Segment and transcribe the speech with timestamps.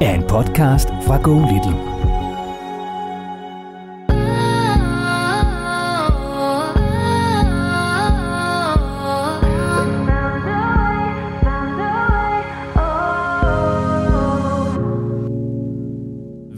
[0.00, 1.78] er en podcast fra Go Little.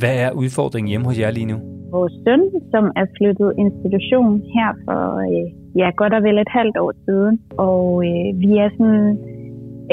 [0.01, 1.57] Hvad er udfordringen hjemme hos jer lige nu?
[1.91, 5.47] Vores søn, som er flyttet institution her for øh,
[5.81, 9.19] ja, godt og vel et halvt år siden, og øh, vi er sådan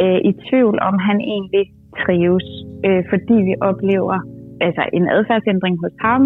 [0.02, 1.66] øh, i tvivl om, han egentlig
[2.04, 2.48] trives,
[2.88, 4.18] øh, fordi vi oplever
[4.66, 6.22] altså en adfærdsændring hos ham,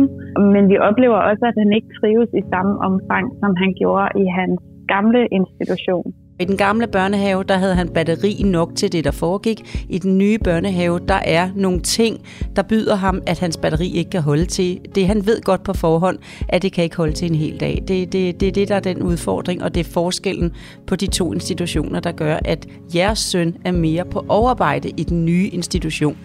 [0.54, 4.26] men vi oplever også, at han ikke trives i samme omfang, som han gjorde i
[4.38, 4.60] hans
[4.94, 6.08] gamle institution.
[6.40, 9.86] I den gamle børnehave, der havde han batteri nok til det, der foregik.
[9.90, 12.22] I den nye børnehave, der er nogle ting,
[12.56, 14.80] der byder ham, at hans batteri ikke kan holde til.
[14.96, 17.84] Det han ved godt på forhånd, at det kan ikke holde til en hel dag.
[17.88, 20.52] Det det, det, er det, der er den udfordring, og det er forskellen
[20.88, 25.26] på de to institutioner, der gør, at jeres søn er mere på overarbejde i den
[25.26, 26.18] nye institution.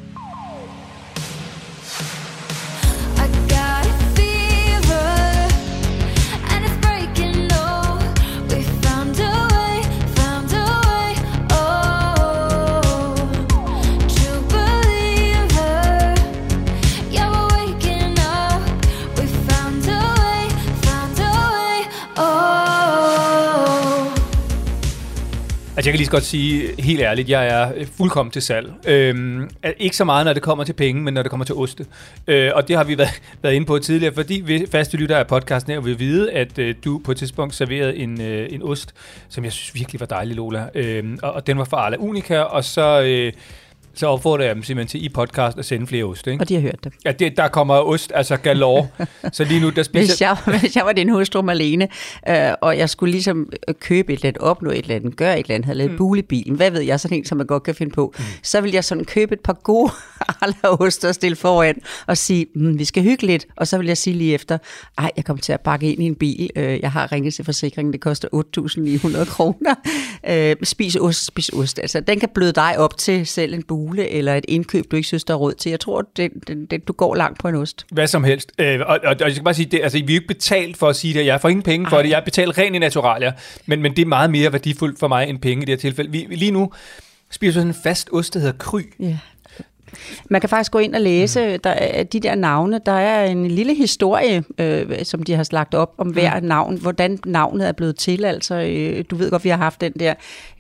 [25.93, 28.73] Jeg kan lige så godt sige helt ærligt, jeg er fuldkommen til salg.
[28.87, 31.87] Øhm, ikke så meget, når det kommer til penge, men når det kommer til oste.
[32.27, 35.27] Øh, og det har vi været, været inde på tidligere, fordi vi faste lytter af
[35.27, 38.95] podcasten her vil vide, at øh, du på et tidspunkt serverede en, øh, en ost,
[39.29, 40.67] som jeg synes virkelig var dejlig, Lola.
[40.75, 43.03] Øh, og, og den var fra Arla Unica, og så...
[43.03, 43.33] Øh,
[43.95, 46.27] så opfordrer jeg dem simpelthen til i podcast at sende flere ost.
[46.27, 46.43] Ikke?
[46.43, 46.93] Og de har hørt det.
[47.05, 48.89] Ja, det, der kommer ost, altså galore.
[49.33, 50.07] så lige nu, der spiser...
[50.07, 51.89] Hvis jeg, hvis jeg var din hustru alene,
[52.29, 55.41] øh, og jeg skulle ligesom øh, købe et eller andet, opnå et eller andet, gøre
[55.41, 55.99] et eller andet, havde lavet mm.
[55.99, 58.25] bulebilen, hvad ved jeg, sådan en, som man godt kan finde på, mm.
[58.43, 59.93] så vil jeg sådan købe et par gode
[60.87, 61.75] ost og stille foran,
[62.07, 64.59] og sige, mm, vi skal hygge lidt, og så vil jeg sige lige efter,
[64.99, 67.45] ej, jeg kommer til at bakke ind i en bil, øh, jeg har ringet til
[67.45, 68.29] forsikringen, det koster
[69.19, 69.75] 8.900 kroner.
[70.29, 71.79] Øh, spis ost, spis ost.
[71.79, 74.97] Altså, den kan bløde dig op til selv en bule hule eller et indkøb, du
[74.97, 75.71] ikke synes, der er råd til.
[75.71, 77.87] Jeg tror, det, det, det, du går langt på en ost.
[77.91, 78.53] Hvad som helst.
[78.59, 80.89] Øh, og, og, og, jeg skal bare sige, det, altså, vi er ikke betalt for
[80.89, 81.27] at sige det.
[81.27, 82.03] Jeg får ingen penge for Ej.
[82.03, 82.11] det.
[82.11, 83.33] Jeg er betalt rent i naturalier.
[83.67, 86.11] Men, men det er meget mere værdifuldt for mig end penge i det her tilfælde.
[86.11, 86.73] Vi, lige nu
[87.31, 88.83] spiser sådan en fast ost, der hedder Kry.
[89.01, 89.19] Ja.
[90.31, 92.81] Man kan faktisk gå ind og læse der er de der navne.
[92.87, 97.19] Der er en lille historie, øh, som de har slagt op om hver navn, hvordan
[97.27, 98.25] navnet er blevet til.
[98.25, 100.15] Altså, øh, du ved godt, vi har haft den der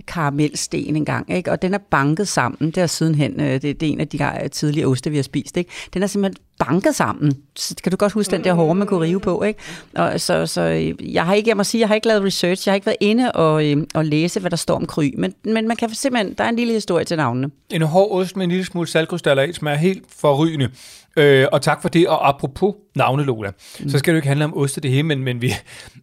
[0.06, 1.50] karamelsten engang, ikke?
[1.50, 2.70] og den er banket sammen.
[2.70, 5.22] Det er sidenhen, øh, det, det er en af de øh, tidligere oste, vi har
[5.22, 5.56] spist.
[5.56, 5.70] Ikke?
[5.94, 7.32] Den er simpelthen banket sammen.
[7.56, 9.60] Så kan du godt huske den der hårde, man kunne rive på, ikke?
[9.96, 12.68] Og så, så øh, jeg har ikke, jeg må sige, jeg har ikke lavet research,
[12.68, 15.34] jeg har ikke været inde og, øh, og læse, hvad der står om kry, men,
[15.44, 17.50] men man kan simpelthen, der er en lille historie til navnene.
[17.70, 20.70] En hård ost med en lille smule saltkrystaller i, smager helt forrygende.
[21.16, 23.50] Øh, og tak for det, og apropos navne, Lola,
[23.80, 23.88] mm.
[23.88, 25.52] så skal det jo ikke handle om ost det hele, men, men vi,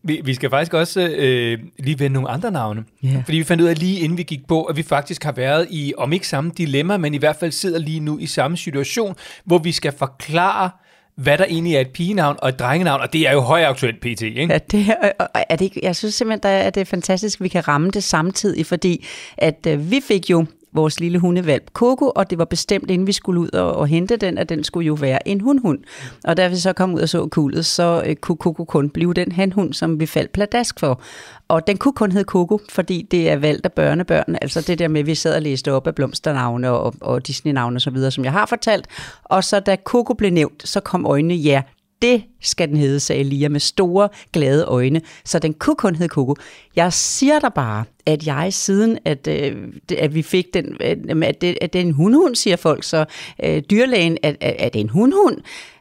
[0.03, 2.83] vi, vi skal faktisk også øh, lige vende nogle andre navne.
[3.05, 3.25] Yeah.
[3.25, 5.67] Fordi vi fandt ud af lige inden vi gik på, at vi faktisk har været
[5.69, 9.15] i, om ikke samme dilemma, men i hvert fald sidder lige nu i samme situation,
[9.45, 10.69] hvor vi skal forklare,
[11.15, 14.21] hvad der egentlig er et pigenavn og et drengenavn, og det er jo højaktuelt pt.
[14.21, 14.47] Ikke?
[14.49, 17.67] Ja, det er, er det, jeg synes simpelthen, at det er fantastisk, at vi kan
[17.67, 19.05] ramme det samtidig, fordi
[19.37, 23.11] at øh, vi fik jo vores lille hundevalp Coco, og det var bestemt, inden vi
[23.11, 25.79] skulle ud og, og hente den, at den skulle jo være en hundhund.
[26.23, 29.13] Og da vi så kom ud og så kuldet, så øh, kunne Coco kun blive
[29.13, 31.01] den hanhund, som vi faldt pladask for.
[31.47, 34.87] Og den kunne kun hedde Coco, fordi det er valgt af børnebørn, altså det der
[34.87, 38.31] med, at vi sad og læste op af blomsternavne og, og Disney-navne osv., som jeg
[38.31, 38.87] har fortalt.
[39.23, 41.61] Og så da Coco blev nævnt, så kom øjnene, ja,
[42.01, 45.01] det skal den hedde, sagde Lia med store, glade øjne.
[45.25, 46.35] Så den kunne kun hedde Coco.
[46.75, 49.55] Jeg siger dig bare, at jeg siden, at, øh,
[49.97, 50.77] at vi fik den,
[51.23, 53.05] at det, at det er en hundhund, siger folk, så
[53.43, 55.37] øh, dyrlægen, at, at, at det er en hundhund.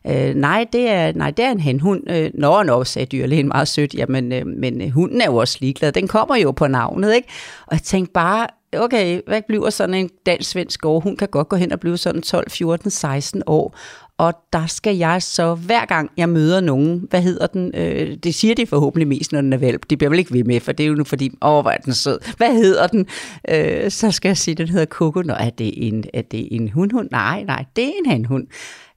[0.06, 2.10] Øh, nej, det er, nej, det er en henhund.
[2.10, 3.94] Øh, nå, nå, sagde dyrlægen meget sødt.
[3.94, 5.92] Jamen, øh, men hunden er jo også ligeglad.
[5.92, 7.28] Den kommer jo på navnet, ikke?
[7.66, 11.00] Og jeg tænkte bare, okay, hvad bliver sådan en dansk-svensk år?
[11.00, 13.76] Hun kan godt gå hen og blive sådan 12, 14, 16 år.
[14.18, 17.72] Og der skal jeg så, hver gang jeg møder nogen, hvad hedder den?
[17.74, 19.90] Øh, det siger de forhåbentlig mest, når den er valp.
[19.90, 21.76] Det bliver vel ikke ved med, for det er jo nu fordi, åh, hvor er
[21.76, 22.18] den sød.
[22.36, 23.06] Hvad hedder den?
[23.50, 25.22] Øh, så skal jeg sige, den hedder Coco.
[25.22, 27.08] Nå, er det en, er det en hundhund?
[27.10, 28.46] Nej, nej, det er en hanhund.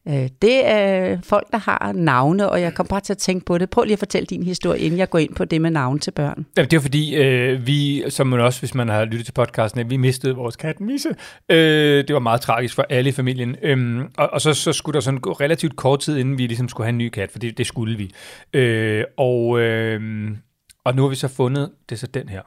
[0.08, 3.58] Øh, det er folk, der har navne, og jeg kom bare til at tænke på
[3.58, 3.70] det.
[3.70, 6.12] Prøv lige at fortælle din historie, inden jeg går ind på det med navne til
[6.12, 6.46] børn.
[6.58, 9.90] Jamen, det er fordi, øh, vi, som man også, hvis man har lyttet til podcasten,
[9.90, 11.10] vi mistede vores kat Misse.
[11.50, 13.56] Øh, det var meget tragisk for alle i familien.
[13.62, 16.70] Øhm, og, og så, så skulle der sådan gå relativt kort tid, inden vi ligesom
[16.70, 18.12] skulle have en ny kat, for det, det skulle vi.
[18.54, 20.32] Øh, og, øh,
[20.86, 22.42] og nu har vi så fundet, det er så den her.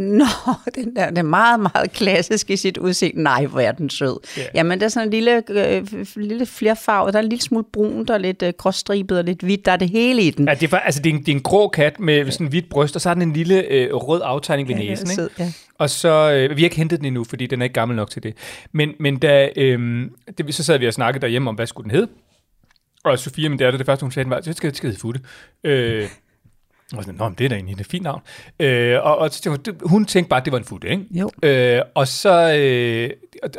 [0.00, 0.24] Nå,
[0.74, 3.22] den der, den er meget, meget klassisk i sit udseende.
[3.22, 4.16] Nej, hvor er den sød.
[4.38, 4.48] Yeah.
[4.54, 5.86] Jamen, der er sådan en lille, øh,
[6.16, 7.12] lille flerfarve.
[7.12, 9.64] Der er en lille smule brun, der er lidt øh, gråstribet og lidt hvidt.
[9.64, 10.48] Der er det hele i den.
[10.48, 12.50] Ja, det er, altså, det er, en, det er en grå kat med sådan en
[12.50, 15.06] hvidt bryst, og så har den en lille øh, rød aftegning ved ja, næsen.
[15.06, 15.42] Sød, ikke?
[15.42, 15.52] Ja.
[15.78, 18.10] Og så, øh, vi har ikke hentet den endnu, fordi den er ikke gammel nok
[18.10, 18.34] til det.
[18.72, 20.06] Men, men da, øh,
[20.38, 22.12] det, så sad vi og snakkede derhjemme om, hvad skulle den hedde.
[23.04, 25.20] Og Sofia, min datter, det første, hun sagde, var, det skal, det skal hedde Futte.
[25.64, 26.08] Øh,
[26.96, 28.22] og sådan, Nå, men det er da egentlig et fint navn.
[28.60, 31.04] Øh, og, og så tænkte, hun tænkte bare, at det var en fut, ikke?
[31.10, 31.30] Jo.
[31.42, 33.10] Øh, og, så, øh,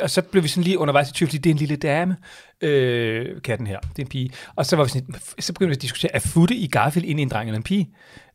[0.02, 2.16] og, så blev vi sådan lige undervejs i tvivl, fordi det er en lille dame,
[2.60, 4.30] øh, katten her, det er en pige.
[4.56, 7.18] Og så var vi sådan, så begyndte vi at diskutere, er futte i Garfield ind
[7.20, 7.90] i en dreng eller en pige?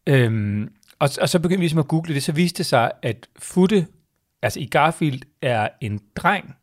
[0.08, 0.68] Øh,
[1.00, 3.88] og, og så begyndte vi ligesom at google det, så viste det sig, at futte,
[4.42, 6.56] altså i Garfield, er en dreng,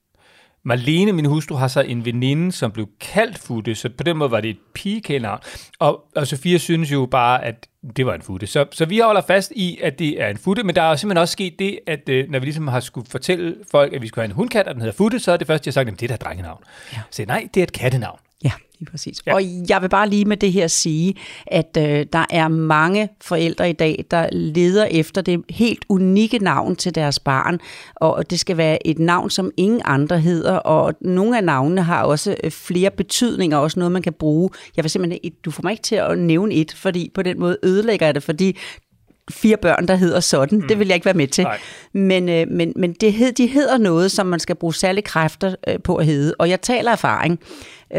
[0.64, 4.30] Marlene, min hustru, har så en veninde, som blev kaldt Futte, så på den måde
[4.30, 5.36] var det et pigekælder.
[5.78, 8.46] Og, og Sofia synes jo bare, at det var en futte.
[8.46, 11.22] Så, så vi holder fast i, at det er en futte, men der er simpelthen
[11.22, 14.22] også sket det, at øh, når vi ligesom har skulle fortælle folk, at vi skulle
[14.22, 16.00] have en hundkat, og den hedder Futte, så er det første, jeg har sagt, at
[16.00, 16.62] det er da drengenavn.
[16.92, 16.98] Ja.
[17.10, 18.18] Så nej, det er et kattenavn.
[18.44, 18.52] Ja,
[18.84, 19.22] lige præcis.
[19.26, 19.34] Ja.
[19.34, 21.14] Og jeg vil bare lige med det her sige,
[21.46, 26.76] at øh, der er mange forældre i dag, der leder efter det helt unikke navn
[26.76, 27.60] til deres barn,
[27.96, 32.02] og det skal være et navn, som ingen andre hedder, og nogle af navnene har
[32.02, 34.50] også øh, flere betydninger, også noget, man kan bruge.
[34.76, 37.56] Jeg vil simpelthen, du får mig ikke til at nævne et, fordi på den måde
[37.62, 38.56] ødelægger jeg det, fordi
[39.30, 40.58] fire børn, der hedder sådan.
[40.58, 40.68] Mm.
[40.68, 41.44] Det vil jeg ikke være med til.
[41.44, 41.58] Nej.
[41.92, 45.54] Men, øh, men, men det hed, de hedder noget, som man skal bruge særlige kræfter
[45.68, 46.34] øh, på at hedde.
[46.38, 47.40] Og jeg taler erfaring,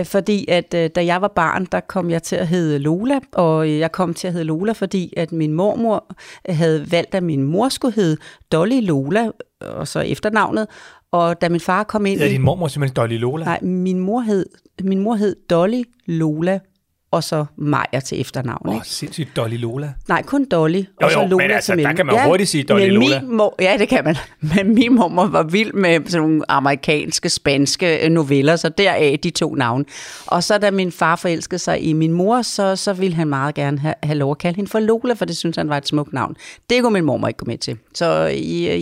[0.03, 3.69] fordi at øh, da jeg var barn, der kom jeg til at hedde Lola, og
[3.69, 6.15] jeg kom til at hedde Lola, fordi at min mormor
[6.49, 8.17] havde valgt, at min mor skulle hedde
[8.51, 9.29] Dolly Lola,
[9.61, 10.67] og så efternavnet.
[11.11, 12.19] Og da min far kom ind...
[12.19, 13.45] Ja, din mormor simpelthen Dolly Lola?
[13.45, 14.45] Nej, min mor hed,
[14.83, 16.59] min mor hed Dolly Lola
[17.15, 18.69] og så Maja til efternavn.
[18.69, 19.93] Åh, oh, sindssygt Dolly Lola.
[20.07, 22.49] Nej, kun Dolly, jo, og så jo, Lola men altså, der kan man ja, hurtigt
[22.49, 23.21] sige Dolly Lola.
[23.21, 24.15] Min mor, ja, det kan man.
[24.55, 29.55] Men min mor var vild med sådan nogle amerikanske, spanske noveller, så deraf de to
[29.55, 29.85] navne.
[30.25, 33.55] Og så da min far forelskede sig i min mor, så, så ville han meget
[33.55, 35.87] gerne have, have lov at kalde hende for Lola, for det synes han var et
[35.87, 36.35] smukt navn.
[36.69, 37.77] Det kunne min mor ikke gå med til.
[37.93, 38.05] Så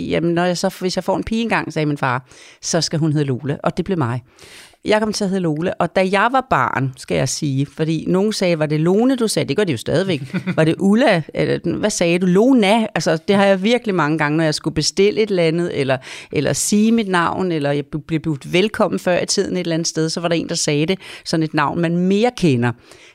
[0.09, 2.25] jamen, når jeg så, hvis jeg får en pige engang, sagde min far,
[2.61, 4.21] så skal hun hedde Lola, og det blev mig.
[4.85, 8.05] Jeg kom til at hedde Lole, og da jeg var barn, skal jeg sige, fordi
[8.07, 9.47] nogen sagde, var det Lone, du sagde?
[9.47, 10.21] Det gør det jo stadigvæk.
[10.55, 11.21] Var det Ulla?
[11.33, 12.25] Eller, hvad sagde du?
[12.25, 12.87] Lona?
[12.95, 15.97] Altså, det har jeg virkelig mange gange, når jeg skulle bestille et eller andet, eller,
[16.31, 19.87] eller sige mit navn, eller jeg blev budt velkommen før i tiden et eller andet
[19.87, 22.71] sted, så var der en, der sagde det, sådan et navn, man mere kender.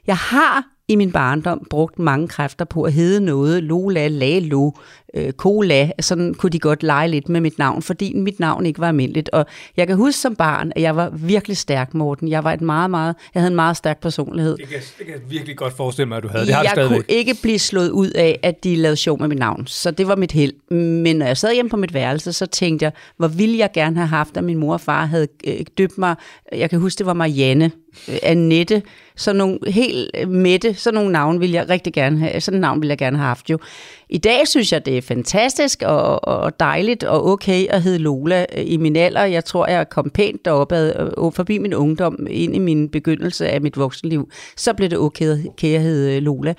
[0.06, 4.70] Jeg har i min barndom brugt mange kræfter på at hedde noget, Lola, Lalo,
[5.14, 8.80] øh, Cola, sådan kunne de godt lege lidt med mit navn, fordi mit navn ikke
[8.80, 9.28] var almindeligt.
[9.28, 9.46] Og
[9.76, 12.28] jeg kan huske som barn, at jeg var virkelig stærk, Morten.
[12.28, 14.56] Jeg var et meget, meget, jeg havde en meget stærk personlighed.
[14.56, 16.46] Det kan, det kan jeg virkelig godt forestille mig, at du havde.
[16.46, 16.96] Det har jeg stadigvæk.
[16.96, 19.66] kunne ikke blive slået ud af, at de lavede sjov med mit navn.
[19.66, 20.52] Så det var mit held.
[21.02, 23.96] Men når jeg sad hjemme på mit værelse, så tænkte jeg, hvor ville jeg gerne
[23.96, 26.14] have haft, at min mor og far havde øh, døbt mig.
[26.52, 27.70] Jeg kan huske, det var Marianne,
[28.08, 28.82] øh, Annette,
[29.16, 32.80] sådan nogle helt øh, mætte, sådan nogle navne ville jeg rigtig gerne have, sådan navn
[32.80, 33.58] ville jeg gerne have haft jo.
[34.10, 38.46] I dag synes jeg, det er fantastisk og, og dejligt og okay at hedde Lola
[38.56, 39.24] øh, i min alder.
[39.24, 43.48] Jeg tror, jeg kom pænt deroppe ad, øh, forbi min ungdom ind i min begyndelse
[43.48, 44.28] af mit voksenliv.
[44.56, 46.54] Så blev det okay at hedde øh, Lola.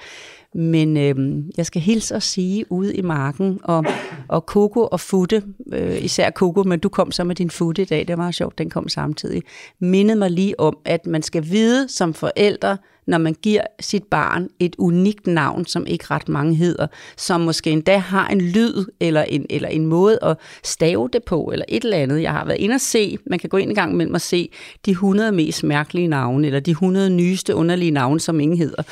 [0.55, 3.85] Men øh, jeg skal hilse og sige ude i marken, og,
[4.27, 7.85] og Coco og Futte, øh, især Coco, men du kom så med din Futte i
[7.85, 9.41] dag, det var meget sjovt, den kom samtidig,
[9.81, 12.77] mindede mig lige om, at man skal vide som forældre,
[13.09, 16.87] når man giver sit barn et unikt navn, som ikke ret mange hedder,
[17.17, 21.49] som måske endda har en lyd eller en, eller en måde at stave det på,
[21.53, 22.21] eller et eller andet.
[22.21, 24.49] Jeg har været inde og se, man kan gå ind en gang imellem og se
[24.85, 28.83] de 100 mest mærkelige navne, eller de 100 nyeste underlige navne, som ingen hedder.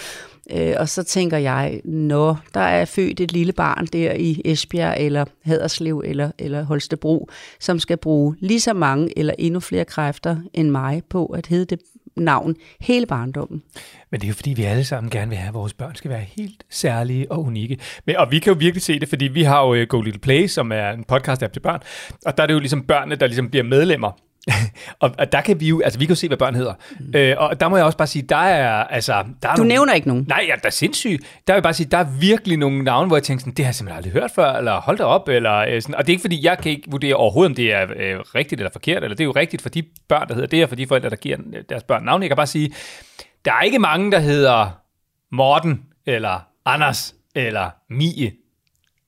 [0.51, 4.95] Øh, og så tænker jeg, når der er født et lille barn der i Esbjerg,
[4.99, 10.37] eller Haderslev, eller, eller Holstebro, som skal bruge lige så mange eller endnu flere kræfter
[10.53, 11.79] end mig på at hedde det
[12.19, 13.63] navn hele barndommen.
[14.11, 16.11] Men det er jo fordi, vi alle sammen gerne vil have, at vores børn skal
[16.11, 17.77] være helt særlige og unikke.
[18.05, 20.21] Men, og vi kan jo virkelig se det, fordi vi har jo øh, Go Little
[20.21, 21.79] Play, som er en podcast-app til børn.
[22.25, 24.11] Og der er det jo ligesom børnene, der ligesom bliver medlemmer
[24.99, 26.73] og der kan vi jo, altså vi kan jo se, hvad børn hedder.
[26.99, 27.15] Mm.
[27.15, 29.13] Øh, og der må jeg også bare sige, der er, altså...
[29.41, 30.25] Der er du nogle, nævner ikke nogen?
[30.27, 31.21] Nej, ja, der er sindssygt.
[31.47, 33.65] Der vil jeg bare sige, der er virkelig nogle navne, hvor jeg tænker sådan, det
[33.65, 35.95] har jeg simpelthen aldrig hørt før, eller hold da op, eller øh, sådan.
[35.95, 38.61] Og det er ikke fordi, jeg kan ikke vurdere overhovedet, om det er øh, rigtigt
[38.61, 40.75] eller forkert, eller det er jo rigtigt for de børn, der hedder det, og for
[40.75, 41.37] de forældre, der giver
[41.69, 42.23] deres børn navne.
[42.23, 42.73] Jeg kan bare sige,
[43.45, 44.79] der er ikke mange, der hedder
[45.31, 48.31] Morten, eller Anders, eller Mie,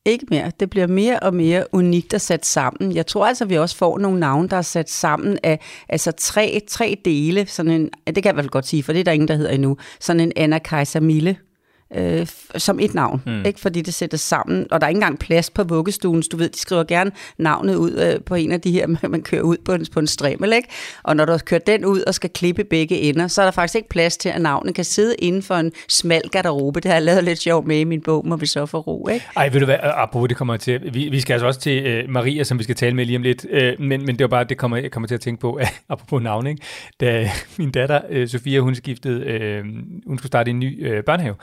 [0.09, 0.51] ikke mere.
[0.59, 2.95] Det bliver mere og mere unikt at sætte sammen.
[2.95, 6.61] Jeg tror altså, vi også får nogle navne, der er sat sammen af altså tre,
[6.67, 7.45] tre dele.
[7.47, 9.51] Sådan en, det kan jeg vel godt sige, for det er der ingen, der hedder
[9.51, 9.77] endnu.
[9.99, 11.37] Sådan en Anna Kaiser Mille
[11.96, 12.27] øh,
[12.58, 13.46] som et navn, mm.
[13.46, 13.60] ikke?
[13.60, 16.24] fordi det sættes sammen, og der er ikke engang plads på vuggestuen.
[16.31, 19.41] Du ved, de skriver gerne navnet ud øh, på en af de her, man kører
[19.41, 20.69] ud på en, på en stremel, ikke?
[21.03, 23.51] og når du har kørt den ud og skal klippe begge ender, så er der
[23.51, 26.79] faktisk ikke plads til, at navnet kan sidde inden for en smal garderobe.
[26.79, 29.08] Det har jeg lavet lidt sjovt med i min bog, må vi så få ro.
[29.08, 29.25] Ikke?
[29.36, 32.10] Ej, ved du hvad, apropos det kommer til, vi, vi skal altså også til uh,
[32.10, 34.43] Maria, som vi skal tale med lige om lidt, uh, men, men det var bare,
[34.43, 36.62] det kommer, jeg kommer til at tænke på, uh, apropos navn, ikke?
[37.00, 39.67] da min datter, uh, Sofia, hun skiftede, uh,
[40.08, 41.36] hun skulle starte en ny uh, børnehave,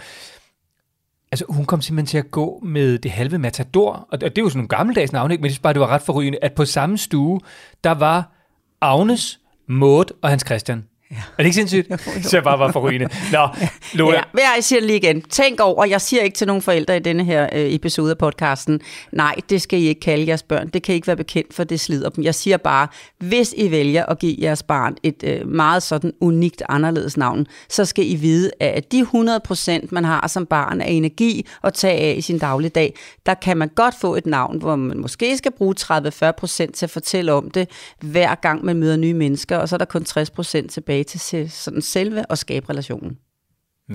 [1.36, 4.48] Altså, hun kom simpelthen til at gå med det halve Matador, og det er jo
[4.48, 5.42] sådan nogle gammeldags navne, ikke?
[5.42, 7.40] men det, bare, det var ret forrygende, at på samme stue,
[7.84, 8.32] der var
[8.80, 10.84] Agnes, Maud og Hans Christian.
[11.10, 11.16] Ja.
[11.16, 11.90] Er det ikke sindssygt?
[11.90, 12.22] Jo, jo.
[12.22, 13.08] Så jeg bare var forrygende.
[13.32, 13.48] Nå,
[13.94, 14.16] Lola.
[14.38, 15.22] Ja, jeg siger det lige igen.
[15.22, 18.80] Tænk over, jeg siger ikke til nogle forældre i denne her øh, episode af podcasten,
[19.12, 20.68] nej, det skal I ikke kalde jeres børn.
[20.68, 22.24] Det kan ikke være bekendt, for det slider dem.
[22.24, 26.62] Jeg siger bare, hvis I vælger at give jeres barn et øh, meget sådan unikt
[26.68, 31.46] anderledes navn, så skal I vide, at de 100% man har som barn af energi
[31.64, 32.94] at tage af i sin dagligdag,
[33.26, 36.90] der kan man godt få et navn, hvor man måske skal bruge 30-40% til at
[36.90, 37.68] fortælle om det,
[38.00, 41.50] hver gang man møder nye mennesker, og så er der kun 60% tilbage tilbage til
[41.50, 43.18] sådan selve og skabe relationen.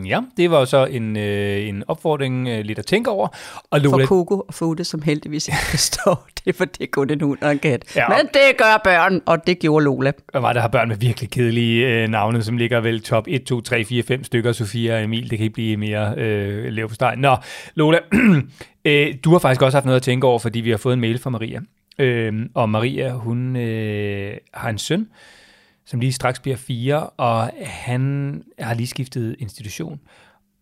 [0.06, 3.28] Ja, det var jo så en, øh, en opfordring øh, lidt at tænke over.
[3.72, 4.04] Og Lola...
[4.04, 7.42] For Coco og Fode, som heldigvis ikke forstår det, for det er kun en hund
[7.42, 7.96] og en kat.
[7.96, 8.08] Ja.
[8.08, 10.12] Men det gør børn, og det gjorde Lola.
[10.34, 13.44] Og var der har børn med virkelig kedelige øh, navne, som ligger vel top 1,
[13.44, 14.52] 2, 3, 4, 5 stykker.
[14.52, 17.16] Sofia og Emil, det kan ikke blive mere øh, lav på steg.
[17.18, 17.36] Nå,
[17.76, 18.00] Lola,
[18.86, 21.02] øh, du har faktisk også haft noget at tænke over, fordi vi har fået en
[21.02, 21.60] mail fra Maria.
[22.00, 25.08] Øh, og Maria, hun øh, har en søn,
[25.92, 30.00] som lige straks bliver fire, og han har lige skiftet institution.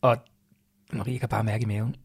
[0.01, 0.17] Og
[0.93, 1.95] Maria kan bare mærke i maven.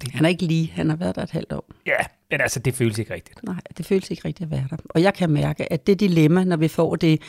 [0.00, 1.70] Det, han er ikke lige, han har været der et halvt år.
[1.86, 1.96] Ja,
[2.30, 3.44] men altså, det føles ikke rigtigt.
[3.44, 4.76] Nej, det føles ikke rigtigt at være der.
[4.88, 7.22] Og jeg kan mærke, at det dilemma, når vi får det,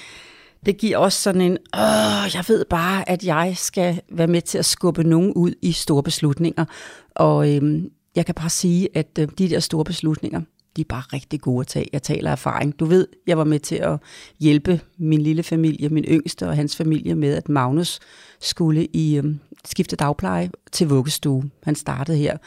[0.65, 4.57] det giver også sådan en, åh, jeg ved bare, at jeg skal være med til
[4.57, 6.65] at skubbe nogen ud i store beslutninger.
[7.15, 10.41] Og øhm, jeg kan bare sige, at øh, de der store beslutninger,
[10.77, 11.87] de er bare rigtig gode at tage.
[11.93, 12.79] Jeg taler erfaring.
[12.79, 13.99] Du ved, jeg var med til at
[14.39, 17.99] hjælpe min lille familie, min yngste og hans familie med, at Magnus
[18.39, 21.43] skulle i øhm, skifte dagpleje til vuggestue.
[21.63, 22.37] Han startede her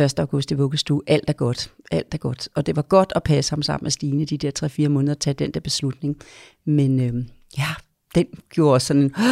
[0.00, 0.18] 1.
[0.18, 1.02] august i vuggestue.
[1.06, 1.72] Alt er godt.
[1.90, 2.48] Alt er godt.
[2.54, 5.18] Og det var godt at passe ham sammen med Stine de der 3-4 måneder at
[5.18, 6.16] tage den der beslutning.
[6.64, 7.68] Men øhm, ja,
[8.14, 9.14] den gjorde sådan en...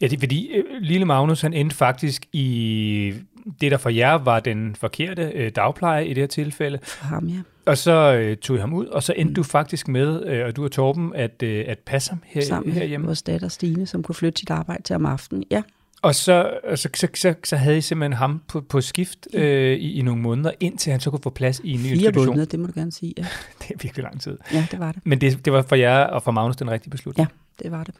[0.00, 3.14] Ja, det er fordi øh, lille Magnus, han endte faktisk i
[3.60, 6.78] det, der for jer var den forkerte øh, dagpleje i det her tilfælde.
[6.82, 7.38] For ham, ja.
[7.66, 9.34] Og så øh, tog I ham ud, og så endte mm.
[9.34, 12.72] du faktisk med, øh, og du og Torben, at, øh, at passe ham her, Sammen
[12.72, 13.06] herhjemme.
[13.06, 15.62] vores datter Stine, som kunne flytte sit arbejde til om aftenen, ja.
[16.02, 19.92] Og så, så, så, så, så havde I simpelthen ham på, på skift øh, i,
[19.92, 22.24] i nogle måneder, indtil han så kunne få plads i en ny Fire institution.
[22.24, 23.22] Fire måneder, det må du gerne sige, ja.
[23.62, 24.38] det er virkelig lang tid.
[24.52, 25.06] Ja, det var det.
[25.06, 27.28] Men det, det var for jer og for Magnus den rigtige beslutning.
[27.28, 27.94] Ja, det var det.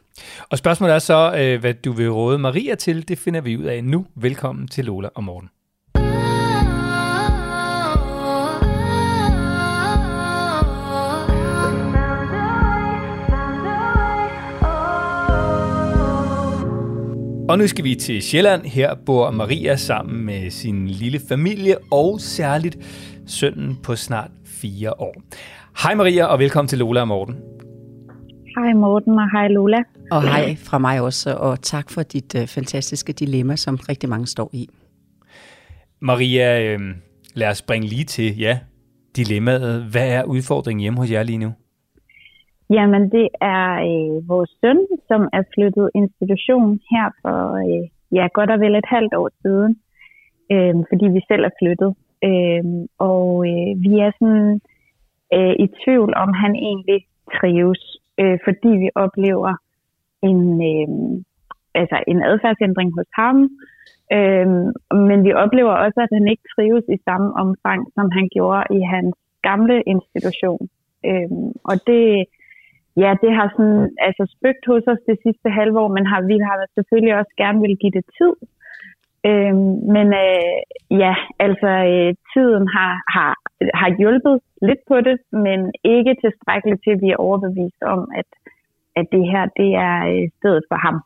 [0.49, 3.07] Og spørgsmålet er så, øh, hvad du vil råde Maria til.
[3.07, 4.05] Det finder vi ud af nu.
[4.15, 5.49] Velkommen til Lola og Morten.
[17.49, 18.65] Og nu skal vi til Sjælland.
[18.65, 22.77] Her bor Maria sammen med sin lille familie og særligt
[23.27, 25.15] sønnen på snart fire år.
[25.83, 27.54] Hej Maria, og velkommen til Lola og Morten.
[28.55, 29.81] Hej Morten, og hej Lola.
[30.11, 34.27] Og hej fra mig også, og tak for dit uh, fantastiske dilemma, som rigtig mange
[34.27, 34.67] står i.
[35.99, 36.79] Maria, øh,
[37.35, 38.59] lad os springe lige til, ja,
[39.15, 39.83] dilemmaet.
[39.91, 41.51] Hvad er udfordringen hjemme hos jer lige nu?
[42.69, 47.83] Jamen, det er øh, vores søn, som er flyttet institution her for øh,
[48.17, 49.71] ja, godt og vel et halvt år siden,
[50.53, 51.91] øh, fordi vi selv er flyttet.
[52.29, 52.63] Øh,
[53.09, 54.61] og øh, vi er sådan
[55.35, 56.99] øh, i tvivl om, han egentlig
[57.37, 57.83] trives,
[58.21, 59.53] øh, fordi vi oplever
[60.29, 60.41] en,
[60.71, 60.87] øh,
[61.81, 63.37] altså en adfærdsændring hos ham,
[64.17, 64.47] øh,
[65.09, 68.81] men vi oplever også, at han ikke trives i samme omfang, som han gjorde i
[68.93, 69.15] hans
[69.49, 70.63] gamle institution.
[71.09, 71.29] Øh,
[71.69, 72.03] og det,
[73.03, 76.37] ja, det har sådan, altså spøgt hos os det sidste halve år, men har, vi
[76.47, 78.33] har selvfølgelig også gerne vil give det tid.
[79.27, 79.55] Øh,
[79.95, 80.59] men øh,
[81.03, 83.33] ja, altså øh, tiden har, har,
[83.81, 88.29] har hjulpet lidt på det, men ikke tilstrækkeligt til, at vi er overbevist om, at,
[88.99, 90.97] at det her det er øh, stedet for ham.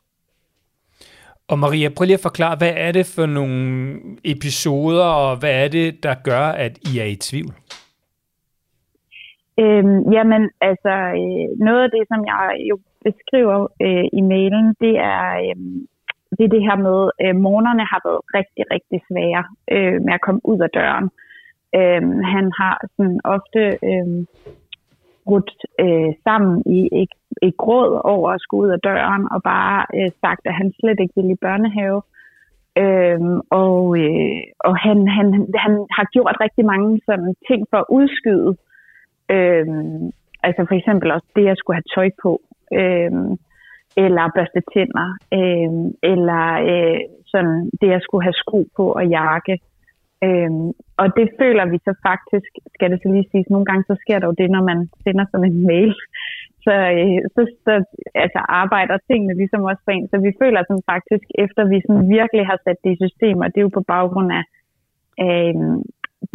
[1.48, 3.58] Og Maria, prøv lige at forklare, hvad er det for nogle
[4.24, 7.52] episoder, og hvad er det, der gør, at I er i tvivl?
[9.62, 14.94] Øhm, jamen, altså, øh, noget af det, som jeg jo beskriver øh, i mailen, det
[15.14, 15.56] er, øh,
[16.40, 19.44] det er det her med, at øh, morgenerne har været rigtig, rigtig svære
[19.74, 21.08] øh, med at komme ud af døren.
[21.78, 22.02] Øh,
[22.34, 24.08] han har sådan ofte øh,
[25.24, 25.52] brudt
[25.84, 30.10] øh, sammen i et, et gråd over at skulle ud af døren, og bare øh,
[30.22, 32.02] sagt, at han slet ikke ville i børnehave.
[32.82, 35.26] Øhm, og øh, og han, han,
[35.64, 38.56] han har gjort rigtig mange sådan ting for at udskyde
[39.36, 40.10] Øhm,
[40.42, 42.32] altså for eksempel også det, at skulle have tøj på,
[42.80, 43.30] øhm,
[43.96, 45.72] eller børste tænder, øh,
[46.12, 47.00] eller øh,
[47.32, 49.54] sådan det, at skulle have sko på og jakke.
[50.26, 50.50] Øh,
[51.02, 54.18] og det føler vi så faktisk, skal det så lige siges, nogle gange så sker
[54.18, 55.94] der jo det, når man sender sådan en mail,
[56.64, 57.72] så, øh, så, så
[58.24, 60.08] altså, arbejder tingene ligesom også for en.
[60.12, 63.48] Så vi føler sådan faktisk, efter vi sådan virkelig har sat det i system, og
[63.48, 64.44] det er jo på baggrund af,
[65.24, 65.54] øh,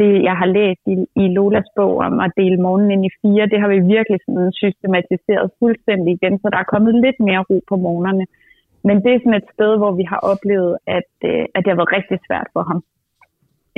[0.00, 3.50] det, jeg har læst i, i Lolas bog om at dele morgenen ind i fire,
[3.52, 7.58] det har vi virkelig sådan systematiseret fuldstændig igen, så der er kommet lidt mere ro
[7.68, 8.26] på morgenerne.
[8.84, 11.80] Men det er sådan et sted, hvor vi har oplevet, at, øh, at det har
[11.80, 12.80] været rigtig svært for ham.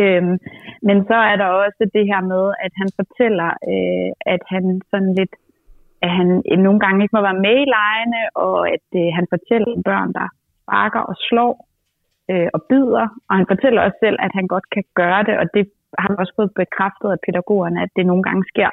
[0.03, 0.37] Øhm,
[0.89, 5.13] men så er der også det her med, at han fortæller, øh, at han sådan
[5.21, 5.35] lidt,
[6.03, 6.29] at han
[6.67, 10.27] nogle gange ikke må være med i lejene, og at øh, han fortæller børn, der
[10.63, 11.55] sparker og slår
[12.31, 13.07] øh, og bider.
[13.29, 15.65] Og han fortæller også selv, at han godt kan gøre det, og det
[15.99, 18.71] har også fået bekræftet af pædagogerne, at det nogle gange sker.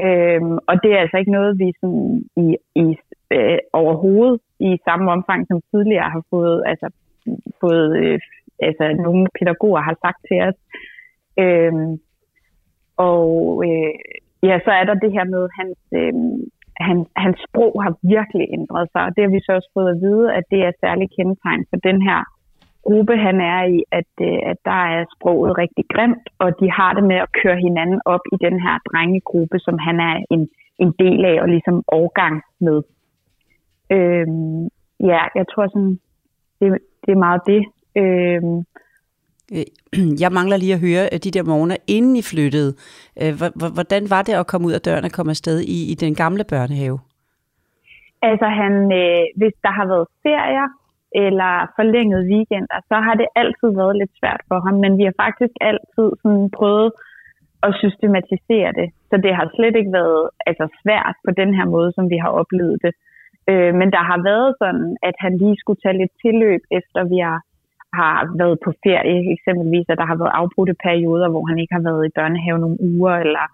[0.00, 2.86] Øhm, og det er altså ikke noget, vi sådan i, i
[3.30, 6.88] øh, overhovedet i samme omfang som tidligere har fået, altså,
[7.60, 8.20] fået øh,
[8.62, 10.58] altså, nogle pædagoger har sagt til os.
[11.44, 11.98] Øhm,
[12.96, 13.20] og
[13.68, 13.94] øh,
[14.48, 16.14] ja, så er der det her med, at hans, øh,
[16.88, 20.00] hans, hans sprog har virkelig ændret sig, og det har vi så også fået at
[20.06, 22.20] vide, at det er særligt kendetegn for den her
[22.86, 26.92] gruppe, han er i, at, øh, at der er sproget rigtig grimt, og de har
[26.94, 30.92] det med at køre hinanden op i den her drengegruppe, som han er en, en
[30.98, 32.82] del af og ligesom overgang med.
[33.90, 34.64] Øhm,
[35.10, 35.98] ja, jeg tror sådan,
[36.60, 37.62] det, det er meget det.
[38.02, 38.58] Øhm,
[40.22, 42.74] jeg mangler lige at høre øh, de der morgener, inden I flyttede.
[43.22, 43.32] Øh,
[43.76, 46.44] hvordan var det at komme ud af døren og komme afsted i, i den gamle
[46.44, 46.98] børnehave?
[48.22, 50.68] Altså, han, øh, hvis der har været ferier,
[51.12, 55.16] eller forlænget weekender, så har det altid været lidt svært for ham, men vi har
[55.24, 56.90] faktisk altid sådan prøvet
[57.66, 58.88] at systematisere det.
[59.10, 62.32] Så det har slet ikke været altså, svært på den her måde, som vi har
[62.40, 62.92] oplevet det.
[63.50, 67.18] Øh, men der har været sådan, at han lige skulle tage lidt tilløb, efter vi
[67.28, 67.40] har,
[68.00, 71.84] har været på ferie, eksempelvis, at der har været afbrudte perioder, hvor han ikke har
[71.90, 73.46] været i børnehave nogle uger, eller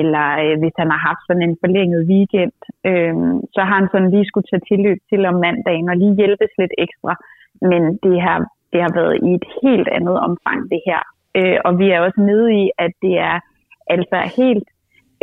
[0.00, 2.56] eller øh, hvis han har haft sådan en forlænget weekend,
[2.90, 3.14] øh,
[3.54, 6.74] så har han sådan lige skulle tage tilløb til om mandagen og lige hjælpes lidt
[6.84, 7.14] ekstra.
[7.70, 8.38] Men det har,
[8.72, 11.02] det har været i et helt andet omfang, det her.
[11.38, 13.36] Øh, og vi er også nede i, at det er
[13.94, 14.68] altså helt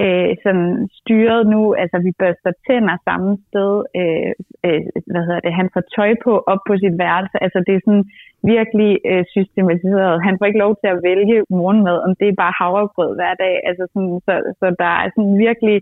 [0.03, 4.31] øh, sådan styret nu, altså vi børster tænder samme sted, øh,
[4.65, 7.85] øh, hvad hedder det, han får tøj på op på sit værelse, altså det er
[7.85, 8.05] sådan
[8.53, 10.23] virkelig øh, systematiseret.
[10.27, 13.55] Han får ikke lov til at vælge morgenmad, om det er bare havregrød hver dag,
[13.69, 15.77] altså sådan, så, så der er sådan virkelig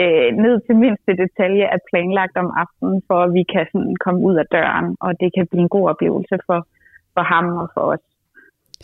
[0.00, 4.20] øh, ned til mindste detalje er planlagt om aftenen, for at vi kan sådan komme
[4.28, 6.58] ud af døren, og det kan blive en god oplevelse for,
[7.14, 8.04] for ham og for os.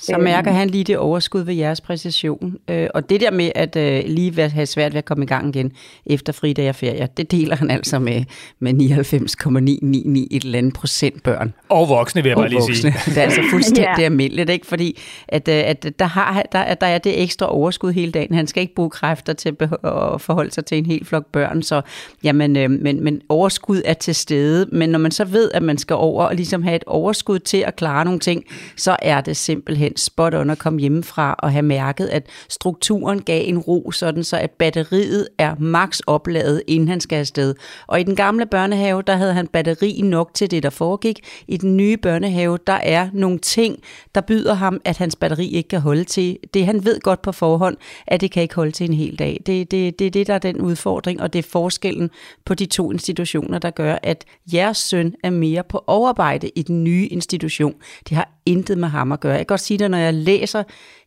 [0.00, 2.56] Så mærker han lige det overskud ved jeres præcision.
[2.70, 5.56] Øh, og det der med at øh, lige have svært ved at komme i gang
[5.56, 5.72] igen
[6.06, 8.24] efter fridag og ferie, det deler han altså med,
[8.58, 11.54] med 99,999 et eller andet procent børn.
[11.68, 12.74] Og voksne, vil jeg bare lige voksne.
[12.74, 12.94] sige.
[13.06, 14.04] Det er altså fuldstændig ja.
[14.04, 14.66] almindeligt, ikke?
[14.66, 18.34] Fordi at, øh, at der, har, der, der er det ekstra overskud hele dagen.
[18.34, 21.62] Han skal ikke bruge kræfter til at forholde sig til en hel flok børn.
[21.62, 21.80] Så
[22.24, 24.66] jamen, men, men overskud er til stede.
[24.72, 27.58] Men når man så ved, at man skal over og ligesom have et overskud til
[27.58, 28.44] at klare nogle ting,
[28.76, 33.22] så er det simpelthen simpelthen spot on at komme hjemmefra og have mærket, at strukturen
[33.22, 37.54] gav en ro, sådan så at batteriet er max opladet, inden han skal afsted.
[37.86, 41.20] Og i den gamle børnehave, der havde han batteri nok til det, der foregik.
[41.48, 43.78] I den nye børnehave, der er nogle ting,
[44.14, 46.38] der byder ham, at hans batteri ikke kan holde til.
[46.54, 49.42] Det han ved godt på forhånd, at det kan ikke holde til en hel dag.
[49.46, 52.10] Det det, det, er det, der er den udfordring, og det er forskellen
[52.44, 56.84] på de to institutioner, der gør, at jeres søn er mere på overarbejde i den
[56.84, 57.74] nye institution.
[58.08, 59.32] Det har intet med ham at gøre.
[59.32, 60.62] Jeg kan godt sige det, når jeg læser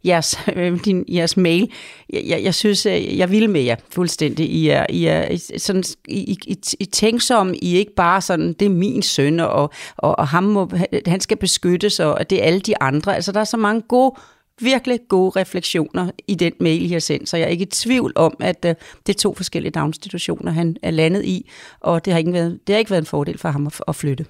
[0.06, 1.72] jeres, øh, din, jeres mail.
[2.14, 4.50] Jeg, jeg, jeg synes, øh, jeg vil med jer fuldstændig.
[4.50, 7.58] I er, I er sådan, I, I, I tænksomme.
[7.58, 10.70] I er ikke bare sådan, det er min søn, og, og, og ham må,
[11.06, 13.16] han skal beskyttes, og det er alle de andre.
[13.16, 14.16] Altså, der er så mange gode
[14.62, 18.14] virkelig gode refleksioner i den mail, I har sendt, så jeg er ikke i tvivl
[18.16, 18.72] om, at uh,
[19.08, 22.74] det er to forskellige daginstitutioner, han er landet i, og det har ikke været, det
[22.74, 24.26] har ikke været en fordel for ham at, at flytte.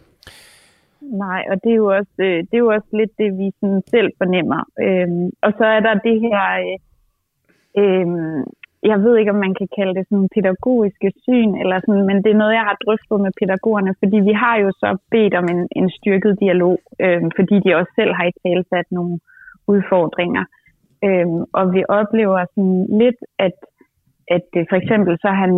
[1.01, 3.81] Nej, og det er jo også, øh, det er jo også lidt det, vi sådan
[3.93, 4.62] selv fornemmer.
[4.85, 6.77] Øhm, og så er der det her, øh,
[7.81, 8.07] øh,
[8.83, 12.31] jeg ved ikke, om man kan kalde det sådan pædagogiske syn, eller sådan, men det
[12.31, 15.67] er noget, jeg har drøftet med pædagogerne, fordi vi har jo så bedt om en,
[15.79, 19.19] en styrket dialog, øh, fordi de også selv har i talsat nogle
[19.67, 20.43] udfordringer.
[21.07, 21.27] Øh,
[21.59, 23.57] og vi oplever sådan lidt, at,
[24.35, 25.51] at for eksempel så han,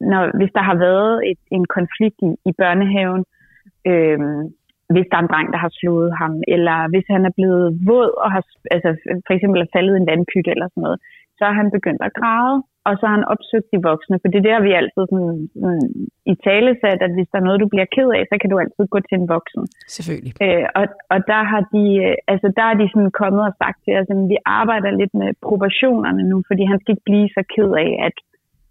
[0.00, 3.24] når, hvis der har været et, en konflikt i, i børnehaven,
[3.90, 4.18] øh,
[4.94, 8.10] hvis der er en dreng, der har slået ham, eller hvis han er blevet våd
[8.24, 8.42] og har,
[8.74, 8.90] altså
[9.26, 10.98] for eksempel er faldet i en vandpytte eller sådan noget,
[11.38, 12.56] så har han begyndt at græde,
[12.88, 15.86] og så har han opsøgt de voksne, for det er der, vi altid sådan, sådan,
[16.32, 18.56] i tale sat, at hvis der er noget, du bliver ked af, så kan du
[18.62, 19.62] altid gå til en voksen.
[19.96, 20.34] Selvfølgelig.
[20.44, 23.78] Øh, og, og der har de, øh, altså der er de sådan kommet og sagt
[23.84, 27.42] til os, at vi arbejder lidt med proportionerne nu, fordi han skal ikke blive så
[27.54, 28.16] ked af, at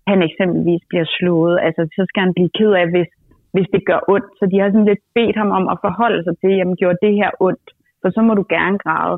[0.09, 1.57] han eksempelvis bliver slået.
[1.67, 3.11] Altså så skal han blive ked af, hvis
[3.55, 4.29] hvis det gør ondt.
[4.39, 7.13] Så de har sådan lidt bedt ham om at forholde sig til, jamen gjorde det
[7.21, 7.67] her ondt,
[8.01, 9.17] for så må du gerne græde.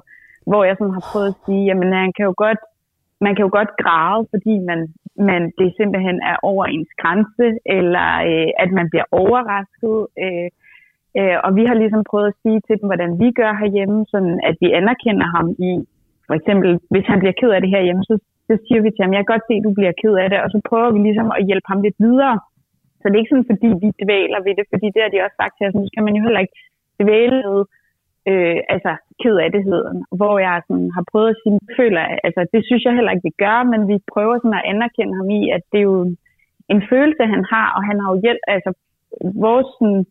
[0.49, 2.61] Hvor jeg sådan har prøvet at sige, jamen han kan jo godt,
[3.25, 4.79] man kan jo godt græde, fordi man,
[5.29, 7.47] man, det simpelthen er over ens grænse,
[7.77, 9.97] eller øh, at man bliver overrasket.
[10.23, 10.49] Øh,
[11.19, 14.35] øh, og vi har ligesom prøvet at sige til dem, hvordan vi gør herhjemme, sådan
[14.49, 15.71] at vi anerkender ham i,
[16.27, 18.15] for eksempel, hvis han bliver ked af det herhjemme, så,
[18.47, 20.39] så siger vi til ham, jeg kan godt se, at du bliver ked af det,
[20.43, 22.35] og så prøver vi ligesom at hjælpe ham lidt videre
[23.07, 25.53] det er ikke sådan, fordi vi dvæler ved det, fordi det har de også sagt
[25.55, 26.57] til os, nu skal man jo heller ikke
[27.01, 27.61] dvæle ved
[28.29, 28.91] øh, altså
[29.21, 29.63] ked af det
[30.19, 33.35] hvor jeg sådan har prøvet at sige, føler, altså det synes jeg heller ikke, vi
[33.45, 35.99] gør, men vi prøver sådan at anerkende ham i, at det er jo
[36.73, 38.71] en følelse, han har, og han har jo hjælp, altså
[39.45, 40.05] vores sådan,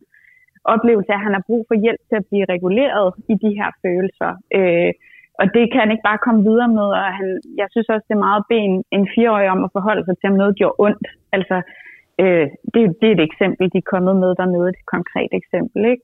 [0.75, 3.69] oplevelse er, at han har brug for hjælp til at blive reguleret i de her
[3.83, 4.31] følelser.
[4.57, 4.91] Øh,
[5.41, 7.27] og det kan han ikke bare komme videre med, og han,
[7.61, 10.29] jeg synes også, det er meget ben en, en fireårig om at forholde sig til,
[10.31, 11.07] om noget gjorde ondt.
[11.35, 11.57] Altså,
[12.21, 15.81] Øh, det, det er et eksempel, de er kommet med dernede, et konkret eksempel.
[15.91, 16.03] Ikke?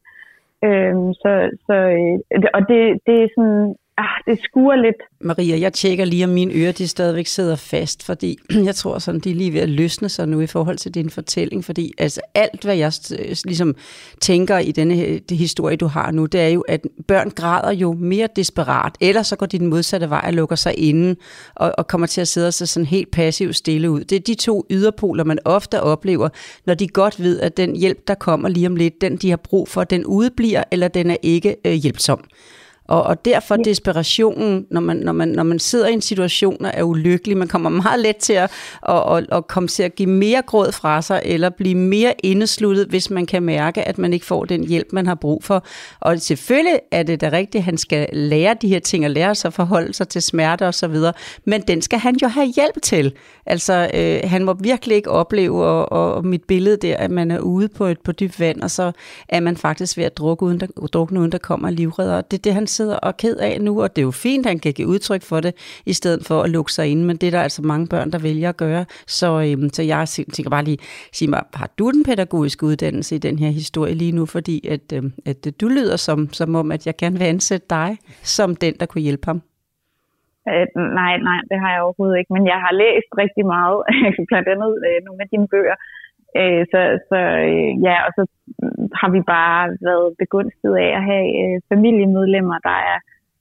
[0.67, 1.31] Øh, så,
[1.65, 4.95] så, øh, og det, det er sådan, ah, det skuer lidt.
[5.21, 8.37] Maria, jeg tjekker lige, om mine ører de stadigvæk sidder fast, fordi
[8.69, 11.09] jeg tror sådan, de er lige ved at løsne sig nu i forhold til din
[11.09, 13.75] fortælling, fordi altså alt, hvad jeg øh, ligesom
[14.21, 17.71] tænker i denne øh, det historie, du har nu, det er jo, at børn græder
[17.71, 21.15] jo mere desperat, eller så går de den modsatte vej og lukker sig inde
[21.55, 24.03] og, og kommer til at sidde sig sådan helt passivt stille ud.
[24.03, 26.29] Det er de to yderpoler, man ofte oplever,
[26.65, 29.37] når de godt ved, at den hjælp, der kommer lige om lidt, den de har
[29.37, 32.23] brug for, den udbliver, eller den er ikke øh, hjælpsom.
[32.87, 36.71] Og, og derfor desperationen, når man, når, man, når man sidder i en situation og
[36.73, 38.51] er ulykkelig, man kommer meget let til at,
[38.89, 42.87] at, at, at komme til at give mere gråd fra sig, eller blive mere indesluttet,
[42.87, 45.65] hvis man kan mærke, at man ikke får den hjælp, man har brug for.
[45.99, 49.35] Og selvfølgelig er det da rigtigt, at han skal lære de her ting, og lære
[49.35, 51.13] sig at forholde sig til smerte og så videre,
[51.45, 53.13] men den skal han jo have hjælp til.
[53.45, 57.39] Altså, øh, han må virkelig ikke opleve, og, og mit billede der, at man er
[57.39, 58.91] ude på et på dybt vand, og så
[59.29, 62.21] er man faktisk ved at drukke uden der, drukne, uden der kommer livredder.
[62.21, 64.45] Det er det, han sidder og er ked af nu, og det er jo fint,
[64.45, 65.53] at han kan give udtryk for det,
[65.85, 68.17] i stedet for at lukke sig ind, men det er der altså mange børn, der
[68.17, 68.85] vælger at gøre.
[69.07, 70.77] Så, øhm, så jeg tænker bare lige,
[71.13, 74.93] sige mig, har du den pædagogiske uddannelse i den her historie lige nu, fordi at,
[74.93, 78.73] øhm, at du lyder som, som om, at jeg gerne vil ansætte dig som den,
[78.79, 79.41] der kunne hjælpe ham?
[80.51, 80.67] Øh,
[80.99, 83.79] nej, nej, det har jeg overhovedet ikke, men jeg har læst rigtig meget,
[84.29, 85.77] blandt andet øh, nogle af dine bøger,
[86.39, 86.79] Øh, så
[87.09, 88.23] så øh, ja, og så
[88.99, 92.97] har vi bare været begunstiget af at have øh, familiemedlemmer, der er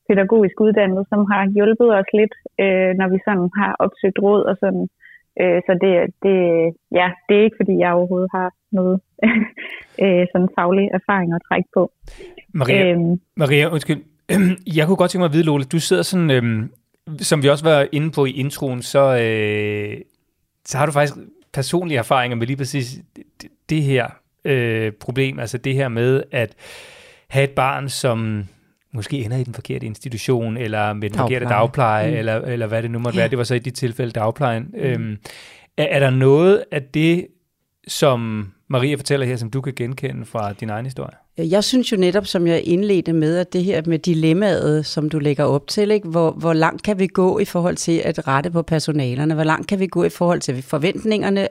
[0.08, 4.56] pædagogisk uddannet, som har hjulpet os lidt, øh, når vi sådan har opsøgt råd og
[4.62, 4.86] sådan.
[5.40, 5.92] Øh, så det,
[6.24, 6.36] det,
[6.98, 8.96] ja, det er ikke, fordi jeg overhovedet har noget
[10.04, 11.82] øh, sådan faglig erfaring at trække på.
[12.54, 14.00] Maria, øhm, Maria undskyld.
[14.78, 16.44] Jeg kunne godt tænke mig at vide, Lola, du sidder sådan, øh,
[17.20, 20.00] som vi også var inde på i introen, så, øh,
[20.64, 21.14] så har du faktisk
[21.52, 24.06] personlige erfaringer med lige præcis det, det her
[24.44, 26.54] øh, problem, altså det her med at
[27.28, 28.44] have et barn, som
[28.92, 31.24] måske ender i den forkerte institution, eller med den Dagpleje.
[31.24, 32.16] forkerte dagpleje, mm.
[32.16, 33.20] eller, eller hvad det nu måtte ja.
[33.20, 33.30] være.
[33.30, 34.62] Det var så i dit tilfælde dagplejen.
[34.62, 34.78] Mm.
[34.78, 35.18] Øhm,
[35.76, 37.26] er, er der noget af det,
[37.88, 41.14] som Maria fortæller her, som du kan genkende fra din egen historie?
[41.38, 45.18] Jeg synes jo netop, som jeg indledte med, at det her med dilemmaet, som du
[45.18, 46.08] lægger op til, ikke?
[46.08, 49.34] Hvor, hvor langt kan vi gå i forhold til at rette på personalerne?
[49.34, 51.48] Hvor langt kan vi gå i forhold til forventningerne?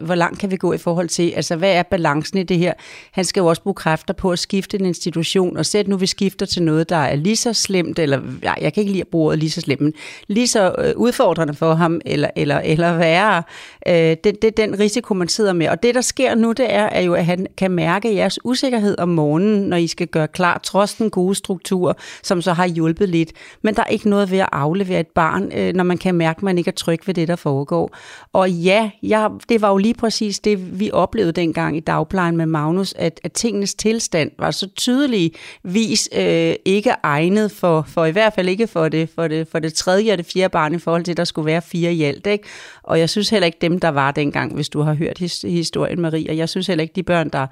[0.00, 2.72] Hvor langt kan vi gå i forhold til, altså hvad er balancen i det her?
[3.10, 6.06] Han skal jo også bruge kræfter på at skifte en institution, og sæt nu, vi
[6.06, 9.08] skifter til noget, der er lige så slemt, eller nej, jeg kan ikke lide at
[9.08, 9.92] bruge ordet lige så slemt, men
[10.28, 13.42] lige så øh, udfordrende for ham, eller, eller, eller værre.
[13.88, 15.68] Øh, det, det er den risiko, man sidder med.
[15.68, 18.98] Og det, der sker nu, det er, er jo, at han kan mærke jeres usikkerhed
[18.98, 23.08] om morgenen, når I skal gøre klar, trods den gode struktur, som så har hjulpet
[23.08, 23.32] lidt.
[23.62, 26.38] Men der er ikke noget ved at aflevere et barn, øh, når man kan mærke,
[26.38, 27.96] at man ikke er tryg ved det, der foregår.
[28.32, 32.46] Og ja, jeg, det var jo lige præcis det, vi oplevede dengang i dagplejen med
[32.46, 38.32] Magnus, at, at tingenes tilstand var så tydeligvis øh, ikke egnet for, for i hvert
[38.32, 41.04] fald ikke for det, for, det, for det tredje og det fjerde barn i forhold
[41.04, 42.26] til, at der skulle være fire i alt.
[42.26, 42.44] Ikke?
[42.82, 46.00] Og jeg synes heller ikke dem, der var dengang, hvis du har hørt his, historien,
[46.00, 47.46] Marie, og jeg synes heller ikke de børn, der,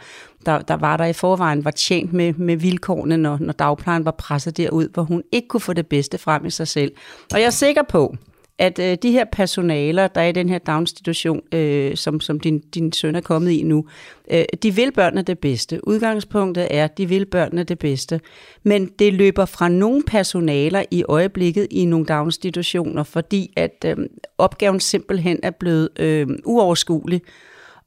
[0.46, 4.10] der, der var der i forvejen, var tjent med, med vilkårene, når, når dagplejen var
[4.10, 6.92] presset derud, hvor hun ikke kunne få det bedste frem i sig selv.
[7.32, 8.16] Og jeg er sikker på,
[8.58, 12.58] at øh, de her personaler, der er i den her daginstitution, øh, som, som din,
[12.58, 13.84] din søn er kommet i nu,
[14.30, 15.88] øh, de vil børnene det bedste.
[15.88, 18.20] Udgangspunktet er, at de vil børnene det bedste.
[18.62, 23.96] Men det løber fra nogle personaler i øjeblikket i nogle daginstitutioner, fordi at øh,
[24.38, 27.22] opgaven simpelthen er blevet øh, uoverskuelig.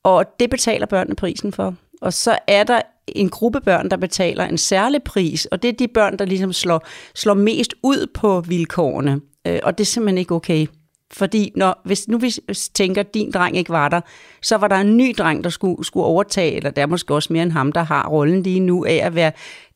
[0.04, 1.76] Og det betaler børnene prisen for.
[2.02, 5.74] Og så er der en gruppe børn, der betaler en særlig pris, og det er
[5.74, 9.22] de børn, der ligesom slår, slår mest ud på vilkårene.
[9.48, 10.68] Øh, og det er simpelthen ikke okay.
[11.14, 12.34] Fordi når, hvis nu vi
[12.74, 14.02] tænker, at din dreng ikke var der,
[14.42, 17.34] så var der en ny dreng, der skulle, skulle overtage, eller der er måske også
[17.34, 19.32] mere end ham, der har rollen lige nu af at være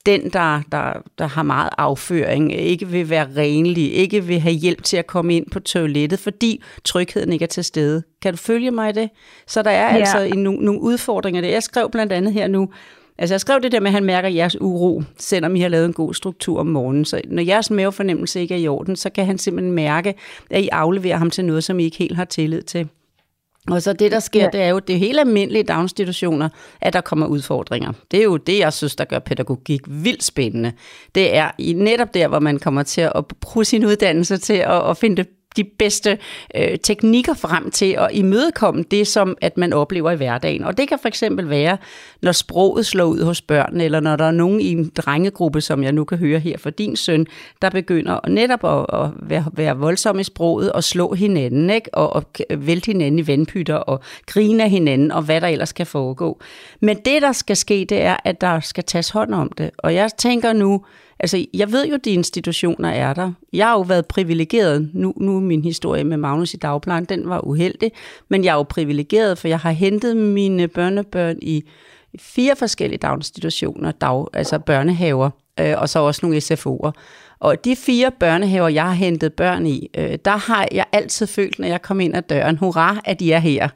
[0.06, 4.84] den, der, der, der har meget afføring, ikke vil være renlig, ikke vil have hjælp
[4.84, 8.04] til at komme ind på toilettet, fordi trygheden ikke er til stede.
[8.22, 9.10] Kan du følge mig i det?
[9.48, 10.00] Så der er ja.
[10.00, 11.48] altså en, nogle, nogle udfordringer.
[11.48, 12.70] Jeg skrev blandt andet her nu,
[13.18, 15.86] Altså jeg skrev det der med, at han mærker jeres uro, selvom I har lavet
[15.86, 17.06] en god struktur om morgenen.
[17.06, 20.14] Så når jeres mavefornemmelse ikke er i orden, så kan han simpelthen mærke,
[20.50, 22.90] at I afleverer ham til noget, som I ikke helt har tillid til.
[23.72, 24.50] Og så det, der sker, ja.
[24.54, 26.50] det er jo det hele almindelige daginstitutioner,
[26.82, 27.94] at der kommer udfordringer.
[28.12, 30.72] Det er jo det, jeg synes, der gør pædagogik vildt spændende.
[31.16, 34.98] Det er netop der, hvor man kommer til at bruge sin uddannelse til at, at
[34.98, 35.26] finde
[35.58, 36.18] de bedste
[36.56, 40.64] øh, teknikker frem til at imødekomme det, som at man oplever i hverdagen.
[40.64, 41.78] Og det kan for eksempel være,
[42.22, 45.84] når sproget slår ud hos børn, eller når der er nogen i en drengegruppe, som
[45.84, 47.26] jeg nu kan høre her for din søn,
[47.62, 51.94] der begynder netop at, at være, være voldsom i sproget og slå hinanden, ikke?
[51.94, 52.26] Og, og
[52.58, 56.40] vælte hinanden i vandpytter og grine af hinanden, og hvad der ellers kan foregå.
[56.82, 59.70] Men det, der skal ske, det er, at der skal tages hånd om det.
[59.78, 60.82] Og jeg tænker nu,
[61.20, 63.32] Altså, jeg ved jo, at de institutioner er der.
[63.54, 64.90] Jeg har jo været privilegeret.
[64.94, 67.92] Nu, nu er min historie med Magnus i dagplejen, den var uheldig.
[68.30, 71.64] Men jeg er jo privilegeret, for jeg har hentet mine børnebørn i
[72.20, 76.92] fire forskellige daginstitutioner, dag, altså børnehaver, øh, og så også nogle SFO'er.
[77.40, 81.60] Og de fire børnehaver, jeg har hentet børn i, øh, der har jeg altid følt,
[81.60, 83.70] når jeg kom ind ad døren, hurra, at de er her.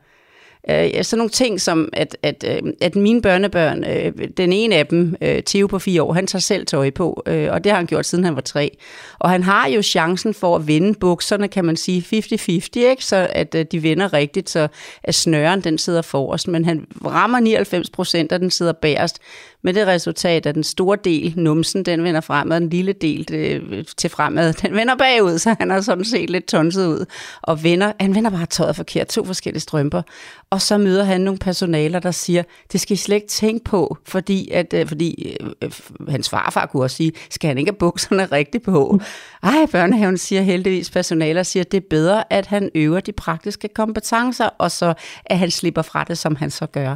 [0.69, 4.87] Øh, sådan nogle ting som, at, at, øh, at mine børnebørn, øh, den ene af
[4.87, 7.77] dem, øh, Theo på fire år, han tager selv tøj på, øh, og det har
[7.77, 8.77] han gjort siden han var tre.
[9.19, 13.05] Og han har jo chancen for at vende bukserne, kan man sige, 50-50, ikke?
[13.05, 14.67] så at øh, de vender rigtigt, så
[15.03, 19.19] at snøren den sidder forrest, men han rammer 99 procent, og den sidder bagerst
[19.63, 23.27] med det resultat, at den store del, numsen, den vender fremad, og den lille del
[23.27, 27.05] det, til fremad, den vender bagud, så han er sådan set lidt tonset ud,
[27.41, 30.01] og vender, han vender bare tøjet forkert, to forskellige strømper,
[30.49, 33.97] og så møder han nogle personaler, der siger, det skal I slet ikke tænke på,
[34.05, 35.71] fordi, at, øh, fordi øh, øh
[36.09, 38.99] hans farfar kunne også sige, skal han ikke have bukserne rigtigt på?
[39.43, 44.49] Ej, børnehaven siger heldigvis, personaler siger, det er bedre, at han øver de praktiske kompetencer,
[44.57, 44.93] og så
[45.25, 46.95] at han slipper fra det, som han så gør.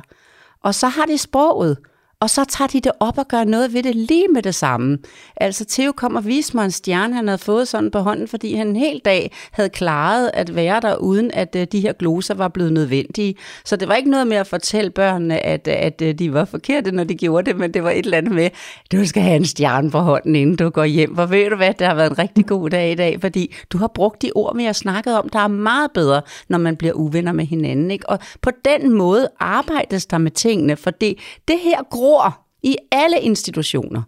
[0.64, 1.78] Og så har de sproget
[2.24, 4.98] og så tager de det op og gør noget ved det lige med det samme.
[5.36, 8.56] Altså Theo kom og viste mig en stjerne, han havde fået sådan på hånden, fordi
[8.56, 12.34] han en hel dag havde klaret at være der, uden at øh, de her gloser
[12.34, 13.36] var blevet nødvendige.
[13.66, 16.46] Så det var ikke noget med at fortælle børnene, at, øh, at øh, de var
[16.46, 18.50] forkerte, når de gjorde det, men det var et eller andet med,
[18.92, 21.16] du skal have en stjerne på hånden, inden du går hjem.
[21.16, 23.78] For ved du hvad, det har været en rigtig god dag i dag, fordi du
[23.78, 26.94] har brugt de ord, vi har snakket om, der er meget bedre, når man bliver
[26.94, 27.92] uvenner med hinanden.
[27.92, 28.10] Ikke?
[28.10, 32.76] Og på den måde arbejdes der med tingene, for det, det her grå bor i
[32.92, 34.02] alle institutioner.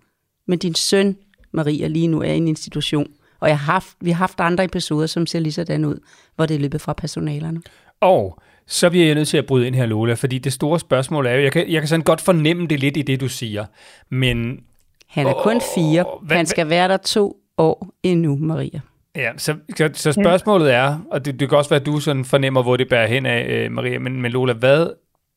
[0.47, 1.17] Men din søn,
[1.51, 3.07] Maria, lige nu er i en institution.
[3.39, 5.97] Og jeg har haft, vi har haft andre episoder, som ser lige sådan ud,
[6.35, 7.61] hvor det er løbet fra personalerne.
[8.01, 11.25] Og så bliver jeg nødt til at bryde ind her, Lola, fordi det store spørgsmål
[11.25, 13.65] er jo, jeg kan, jeg kan sådan godt fornemme det lidt i det, du siger,
[14.09, 14.59] men
[15.07, 16.05] Han er kun fire.
[16.21, 18.79] hvad- Han skal være der to år endnu, Maria.
[19.15, 22.25] Ja, så, så, så spørgsmålet er, og det, det kan også være, at du sådan
[22.25, 24.87] fornemmer, hvor det bærer hen af, øh, Maria, men, men Lola, hvad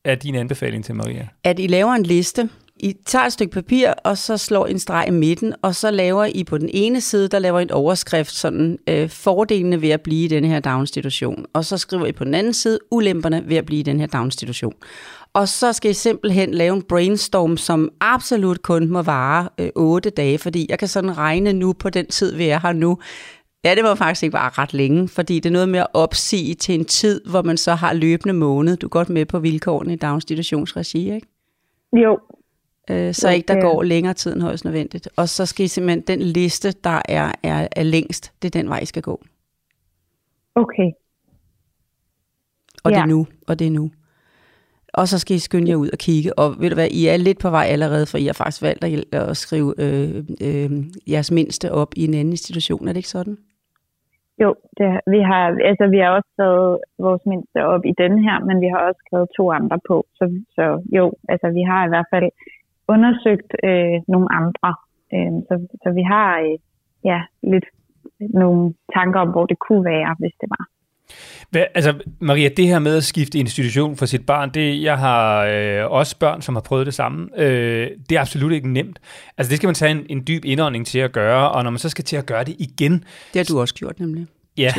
[0.05, 1.27] er din anbefaling til Maria?
[1.43, 2.49] At I laver en liste.
[2.81, 6.25] I tager et stykke papir, og så slår en streg i midten, og så laver
[6.25, 10.01] I på den ene side, der laver I en overskrift, sådan øh, fordelene ved at
[10.01, 11.45] blive i den her daginstitution.
[11.53, 14.07] Og så skriver I på den anden side, ulemperne ved at blive i den her
[14.07, 14.73] daginstitution.
[15.33, 20.09] Og så skal I simpelthen lave en brainstorm, som absolut kun må vare øh, 8
[20.09, 22.97] dage, fordi jeg kan sådan regne nu på den tid, vi er her nu.
[23.63, 26.55] Ja, det var faktisk ikke bare ret længe, fordi det er noget med at opsige
[26.55, 28.77] til en tid, hvor man så har løbende måned.
[28.77, 31.27] Du er godt med på vilkårene i daginstitutionsregi, ikke?
[31.93, 32.19] Jo,
[32.91, 35.09] Øh, så Jo, ikke der det er- går længere tid end højst nødvendigt.
[35.15, 38.69] Og så skal I simpelthen, den liste, der er, er, er længst, det er den
[38.69, 39.21] vej, I skal gå.
[40.55, 40.91] okay.
[42.83, 43.01] Og det Ja.
[43.01, 43.91] er nu, og det er nu.
[44.93, 46.39] Og så skal I skynde jer ud og kigge.
[46.39, 48.83] Og ved du hvad, I er lidt på vej allerede, for I har faktisk valgt
[48.83, 50.71] at, at skrive øh, øh,
[51.07, 52.87] jeres mindste op i en anden institution.
[52.87, 53.37] Er det ikke sådan?
[54.41, 58.39] Jo, det, vi har altså vi har også taget vores mindste op i den her,
[58.47, 60.05] men vi har også skrevet to andre på.
[60.17, 60.25] Så,
[60.55, 60.63] så
[60.97, 62.29] jo, altså vi har i hvert fald
[62.87, 64.71] undersøgt øh, nogle andre.
[65.13, 66.57] Øh, så, så vi har øh,
[67.03, 67.67] ja, lidt
[68.19, 70.65] nogle tanker om, hvor det kunne være, hvis det var.
[71.49, 75.43] Hvad, altså, Maria, det her med at skifte institution for sit barn, det, jeg har
[75.45, 77.27] øh, også børn, som har prøvet det samme.
[77.37, 78.99] Øh, det er absolut ikke nemt.
[79.37, 81.79] Altså, det skal man tage en, en dyb indånding til at gøre, og når man
[81.79, 83.03] så skal til at gøre det igen, Det
[83.39, 84.25] har du også gjort nemlig.
[84.57, 84.73] ja,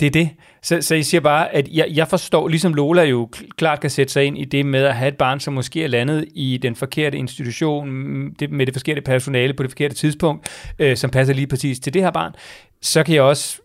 [0.00, 0.30] det er det.
[0.62, 3.90] Så, så jeg siger bare, at jeg, jeg forstår, ligesom Lola jo kl- klart kan
[3.90, 6.58] sætte sig ind i det med at have et barn, som måske er landet i
[6.62, 11.10] den forkerte institution, mm, det, med det forkerte personale på det forkerte tidspunkt, øh, som
[11.10, 12.32] passer lige præcis til det her barn,
[12.82, 13.60] så kan jeg også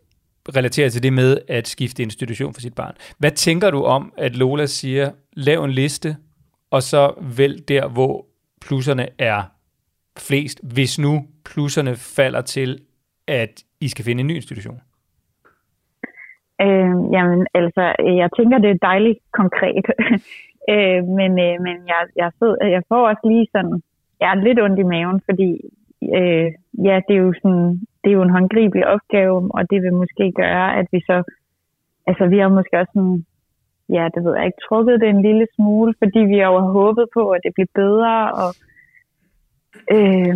[0.50, 2.94] relatere til det med at skifte institution for sit barn.
[3.18, 6.16] Hvad tænker du om, at Lola siger, lav en liste,
[6.72, 8.26] og så vælg der, hvor
[8.62, 9.42] plusserne er
[10.18, 12.80] flest, hvis nu plusserne falder til,
[13.28, 14.82] at I skal finde en ny institution?
[16.62, 17.84] Øh, jamen, altså,
[18.22, 19.86] jeg tænker, det er dejligt konkret.
[20.74, 23.82] øh, men øh, men jeg, jeg, sidder, jeg får også lige sådan,
[24.20, 25.50] jeg er lidt ondt i maven, fordi
[26.18, 26.48] øh,
[26.88, 30.32] ja, det er jo sådan, det er jo en håndgribelig opgave, og det vil måske
[30.36, 31.24] gøre, at vi så,
[32.08, 33.26] altså vi har måske også sådan,
[33.90, 37.06] ja, det ved jeg ikke, trukket det en lille smule, fordi vi har jo håbet
[37.14, 38.50] på, at det bliver bedre, og
[39.92, 40.36] øh,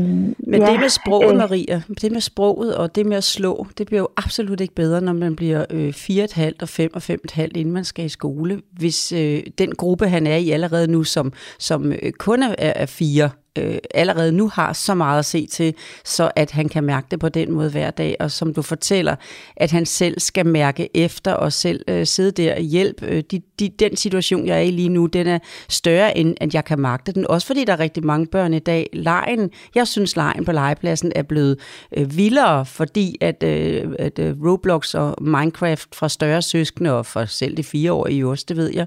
[0.52, 3.68] Men ja, det med sproget, øh, Maria, det med sproget og det med at slå,
[3.78, 7.42] det bliver jo absolut ikke bedre, når man bliver øh, 4,5 og 5 og 5,5,
[7.42, 8.62] inden man skal i skole.
[8.72, 12.86] Hvis øh, den gruppe, han er i allerede nu, som, som øh, kun er, er
[12.86, 15.74] fire, øh, allerede nu har så meget at se til,
[16.06, 19.16] så at han kan mærke det på den måde hver dag, og som du fortæller,
[19.56, 23.06] at han selv skal mærke efter og selv øh, sidde der og hjælpe.
[23.06, 25.40] Øh, de, de, den situation, jeg er i lige nu, den er
[25.70, 27.28] større, end at jeg kan magte den.
[27.28, 28.90] Også fordi der er rigtig mange børn i dag.
[28.94, 31.60] Lejen, jeg synes, lejen på legepladsen er blevet
[31.98, 37.26] øh, vildere, fordi at, øh, at øh, Roblox og Minecraft fra større søskende, og for
[37.26, 37.64] selv de
[38.10, 38.86] i også, det ved jeg,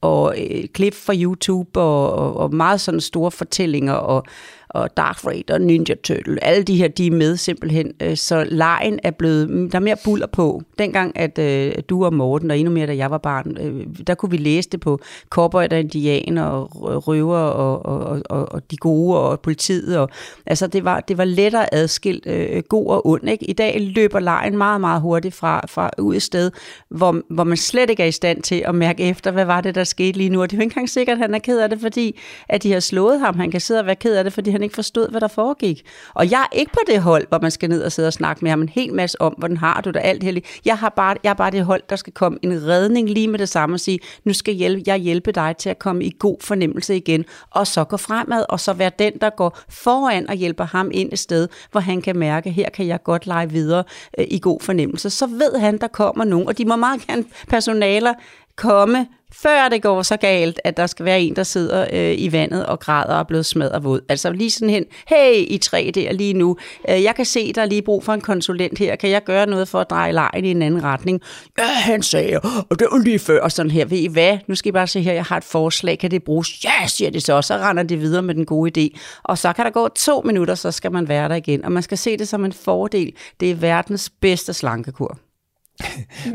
[0.00, 4.24] og øh, klip fra YouTube og, og, og meget sådan store fortællinger og,
[4.70, 6.44] og Dark Raid og Ninja Turtle.
[6.44, 7.92] Alle de her, de er med simpelthen.
[8.02, 10.62] Øh, Så lejen er blevet, mm, der er mere buller på.
[10.78, 14.14] Dengang, at øh, du og Morten, og endnu mere, da jeg var barn, øh, der
[14.14, 18.76] kunne vi læse det på Cowboy og Indianer og røver og, og, og, og de
[18.76, 19.98] gode og politiet.
[19.98, 20.08] Og,
[20.46, 23.28] altså, det var, det var lettere adskilt øh, god og ond.
[23.28, 23.50] Ikke?
[23.50, 26.50] I dag løber lejen meget, meget hurtigt fra, fra ud et sted,
[26.88, 29.74] hvor, hvor man slet ikke er i stand til at mærke efter, hvad var det,
[29.74, 30.42] der skete lige nu.
[30.42, 32.62] Og det er jo ikke engang sikkert, at han er ked af det, fordi at
[32.62, 33.36] de har slået ham.
[33.36, 35.86] Han kan sidde og være ked af det, fordi han ikke forstod, hvad der foregik.
[36.14, 38.44] Og jeg er ikke på det hold, hvor man skal ned og sidde og snakke
[38.44, 40.46] med ham en hel masse om, hvordan har du det, alt heldigt.
[40.64, 43.38] Jeg, har bare, jeg har bare det hold, der skal komme en redning lige med
[43.38, 46.36] det samme og sige, nu skal hjælpe, jeg hjælpe dig til at komme i god
[46.40, 50.64] fornemmelse igen, og så gå fremad, og så være den, der går foran og hjælper
[50.64, 53.84] ham ind et sted, hvor han kan mærke, her kan jeg godt lege videre
[54.18, 55.10] øh, i god fornemmelse.
[55.10, 58.14] Så ved han, der kommer nogen, og de må meget gerne personaler
[58.56, 62.32] komme, før det går så galt, at der skal være en, der sidder øh, i
[62.32, 64.00] vandet og græder og er blevet smadret våd.
[64.08, 66.56] Altså lige sådan hen, hey, I tre der lige nu,
[66.88, 69.46] øh, jeg kan se, der er lige brug for en konsulent her, kan jeg gøre
[69.46, 71.20] noget for at dreje lejen i en anden retning?
[71.58, 72.40] Ja, han sagde,
[72.70, 74.86] og det var lige før, og sådan her, ved I hvad, nu skal I bare
[74.86, 76.64] se her, jeg har et forslag, kan det bruges?
[76.64, 78.98] Ja, siger det så, så render det videre med den gode idé.
[79.22, 81.82] Og så kan der gå to minutter, så skal man være der igen, og man
[81.82, 83.12] skal se det som en fordel.
[83.40, 85.18] Det er verdens bedste slankekur.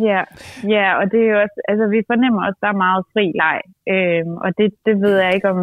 [0.10, 0.22] Ja,
[0.76, 3.26] ja, og det er jo også, altså vi fornemmer også, at der er meget fri
[3.44, 3.60] leg,
[3.94, 5.60] øhm, og det, det ved jeg ikke om,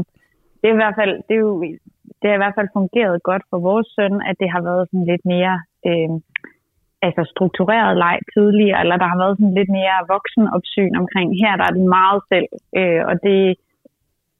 [0.61, 1.55] det er i hvert fald, det er jo,
[2.19, 5.07] det har i hvert fald fungeret godt for vores søn, at det har været sådan
[5.13, 5.57] lidt mere,
[5.89, 6.19] øhm,
[7.07, 11.65] altså struktureret leg tidligere, eller der har været sådan lidt mere voksenopsyn omkring, her der
[11.67, 12.49] er det meget selv,
[12.81, 13.39] øh, og det,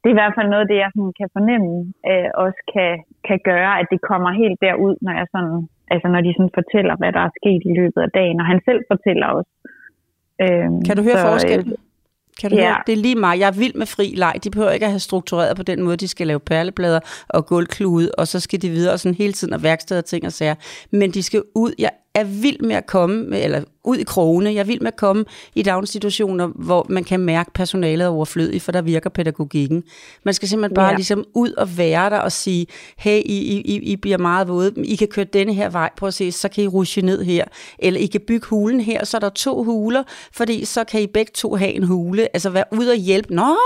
[0.01, 1.73] det er i hvert fald noget, det jeg sådan kan fornemme,
[2.11, 2.93] øh, også kan,
[3.29, 6.95] kan gøre, at det kommer helt derud, når jeg sådan, altså når de sådan fortæller,
[7.01, 9.53] hvad der er sket i løbet af dagen, og han selv fortæller også.
[10.45, 11.73] Øh, kan du høre så, forskellen?
[11.73, 11.79] Øh,
[12.41, 12.63] kan du ja.
[12.63, 12.83] høre?
[12.87, 13.35] Det er lige mig.
[13.41, 14.35] Jeg er vild med fri leg.
[14.45, 15.97] De behøver ikke at have struktureret på den måde.
[15.97, 19.63] De skal lave perleplader og gulvklude, og så skal de videre sådan hele tiden og
[19.63, 20.55] værksteder og ting og sager.
[20.91, 21.73] Men de skal ud.
[21.79, 24.55] Jeg er vild med at komme, eller ud i krogene.
[24.55, 28.83] Jeg vil med at komme i daginstitutioner, hvor man kan mærke personalet overflødigt, for der
[28.83, 29.83] virker pædagogikken.
[30.25, 30.95] Man skal simpelthen bare ja.
[30.95, 34.97] ligesom ud og være der og sige, hey, I, I, I bliver meget våde, I
[34.97, 37.45] kan køre denne her vej, prøv at se, så kan I rushe ned her.
[37.79, 40.03] Eller I kan bygge hulen her, så er der to huler,
[40.33, 42.29] fordi så kan I begge to have en hule.
[42.35, 43.35] Altså være ud og hjælpe.
[43.35, 43.57] Nå,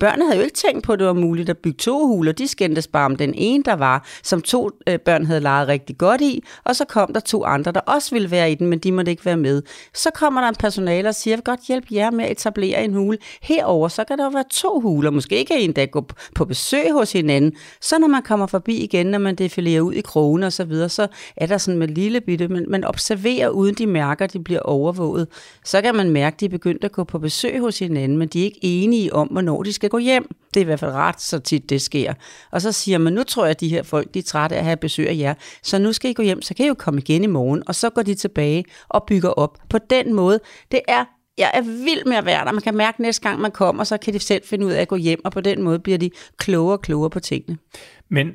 [0.00, 2.32] børnene havde jo ikke tænkt på, at det var muligt at bygge to huler.
[2.32, 5.98] De skændtes bare om den ene, der var, som to øh, børn havde leget rigtig
[5.98, 8.78] godt i, og så kom der to andre, der også ville være i den, men
[8.78, 9.62] de måtte ikke være med.
[9.94, 12.84] Så kommer der en personale og siger, jeg vil godt hjælpe jer med at etablere
[12.84, 13.18] en hule.
[13.42, 15.10] Herover så kan der jo være to huler.
[15.10, 17.52] Måske kan I endda gå på besøg hos hinanden.
[17.80, 20.88] Så når man kommer forbi igen, når man defilerer ud i krogen og så videre,
[20.88, 24.60] så er der sådan med lille bitte, men man observerer uden de mærker, de bliver
[24.60, 25.28] overvåget.
[25.64, 28.28] Så kan man mærke, at de er begyndt at gå på besøg hos hinanden, men
[28.28, 30.28] de er ikke enige om, hvornår de skal gå hjem.
[30.54, 32.14] Det er i hvert fald ret så tit, det sker.
[32.50, 34.58] Og så siger man, nu tror jeg, at de her folk, de er trætte af
[34.58, 36.74] at have besøg af jer, så nu skal I gå hjem, så kan I jo
[36.74, 37.62] komme igen i morgen.
[37.66, 40.40] Og så går de tilbage og bygger op på den måde.
[40.72, 41.04] Det er
[41.38, 42.52] jeg er vild med at være der.
[42.52, 44.80] Man kan mærke, at næste gang man kommer, så kan de selv finde ud af
[44.80, 47.58] at gå hjem, og på den måde bliver de klogere og klogere på tingene.
[48.08, 48.30] Men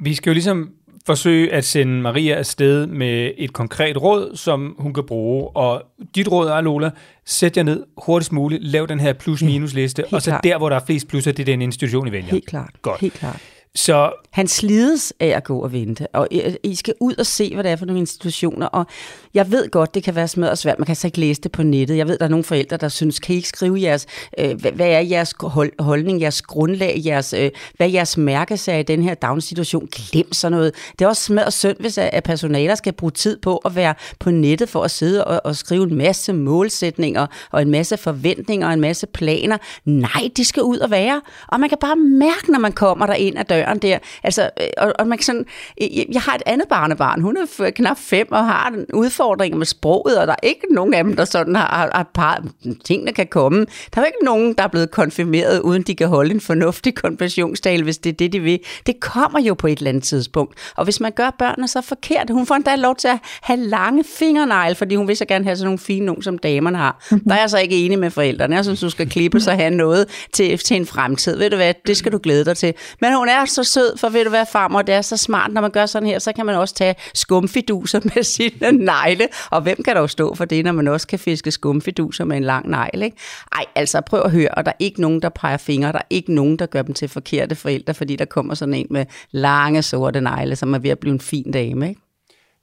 [0.00, 0.70] vi skal jo ligesom
[1.06, 5.56] forsøge at sende Maria afsted med et konkret råd, som hun kan bruge.
[5.56, 5.82] Og
[6.14, 6.90] dit råd er, Lola,
[7.26, 10.44] sæt jer ned hurtigst muligt, lav den her plus-minus liste, og så klart.
[10.44, 12.30] der, hvor der er flest plusser, det er den institution, I vælger.
[12.30, 12.70] Helt klart.
[12.82, 13.00] Godt.
[13.00, 13.40] Helt klart.
[13.74, 16.28] Så han slides af at gå og vente, og
[16.62, 18.86] I skal ud og se, hvad det er for nogle institutioner, og
[19.34, 21.62] jeg ved godt, det kan være smadret svært, man kan så ikke læse det på
[21.62, 21.96] nettet.
[21.96, 24.06] Jeg ved, der er nogle forældre, der synes, kan I ikke skrive jeres,
[24.38, 25.34] øh, hvad, hvad er jeres
[25.78, 29.88] holdning, jeres grundlag, jeres, øh, hvad er jeres mærkesag i den her daginstitution?
[29.92, 30.74] Glem sådan noget.
[30.98, 33.94] Det er også smadret synd, hvis øh, at personaler skal bruge tid på at være
[34.18, 38.66] på nettet for at sidde og, og skrive en masse målsætninger, og en masse forventninger,
[38.66, 39.58] og en masse planer.
[39.84, 43.14] Nej, de skal ud og være, og man kan bare mærke, når man kommer der
[43.14, 45.46] ind ad døren der, Altså, øh, og, og man kan sådan,
[45.82, 49.66] øh, jeg har et andet barnebarn, hun er knap fem og har en udfordring med
[49.66, 52.44] sproget, og der er ikke nogen af dem, der sådan har, har, har par
[52.84, 53.66] ting, der kan komme.
[53.94, 57.82] Der er ikke nogen, der er blevet konfirmeret, uden de kan holde en fornuftig konfirmationstale,
[57.84, 58.60] hvis det er det, de vil.
[58.86, 60.58] Det kommer jo på et eller andet tidspunkt.
[60.76, 64.04] Og hvis man gør børnene så forkert, hun får endda lov til at have lange
[64.18, 67.06] fingernegle, fordi hun vil så gerne have sådan nogle fine nogen, som damerne har.
[67.28, 68.56] Der er jeg så ikke enig med forældrene.
[68.56, 71.36] Jeg synes, du skal klippe så have noget til, til en fremtid.
[71.36, 72.74] Ved du hvad, det skal du glæde dig til.
[73.00, 75.60] Men hun er så sød, for ved du hvad, farmor, det er så smart, når
[75.60, 79.28] man gør sådan her, så kan man også tage skumfiduser med sine negle.
[79.50, 82.44] Og hvem kan dog stå for det, når man også kan fiske skumfiduser med en
[82.44, 83.16] lang negl, ikke?
[83.52, 86.06] Ej, altså prøv at høre, og der er ikke nogen, der peger fingre, der er
[86.10, 89.82] ikke nogen, der gør dem til forkerte forældre, fordi der kommer sådan en med lange
[89.82, 92.00] sorte negle, som er ved at blive en fin dame, ikke?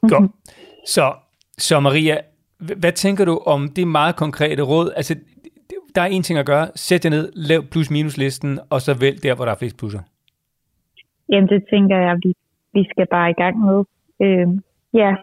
[0.02, 0.32] Godt.
[0.88, 1.14] Så,
[1.58, 2.18] så Maria,
[2.60, 4.92] hvad tænker du om det meget konkrete råd?
[4.96, 5.16] Altså,
[5.96, 6.70] der er en ting at gøre.
[6.76, 10.00] Sæt jer ned, lav plus-minus-listen, og så vælg der, hvor der er flest plusser.
[11.30, 12.34] Jamen, det tænker jeg, vi,
[12.74, 13.84] vi skal bare i gang med.
[14.22, 14.48] Øh,
[14.94, 15.16] ja.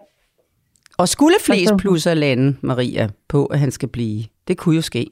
[0.99, 4.23] Og skulle flest plusser lande, Maria, på, at han skal blive?
[4.49, 5.07] Det kunne jo ske.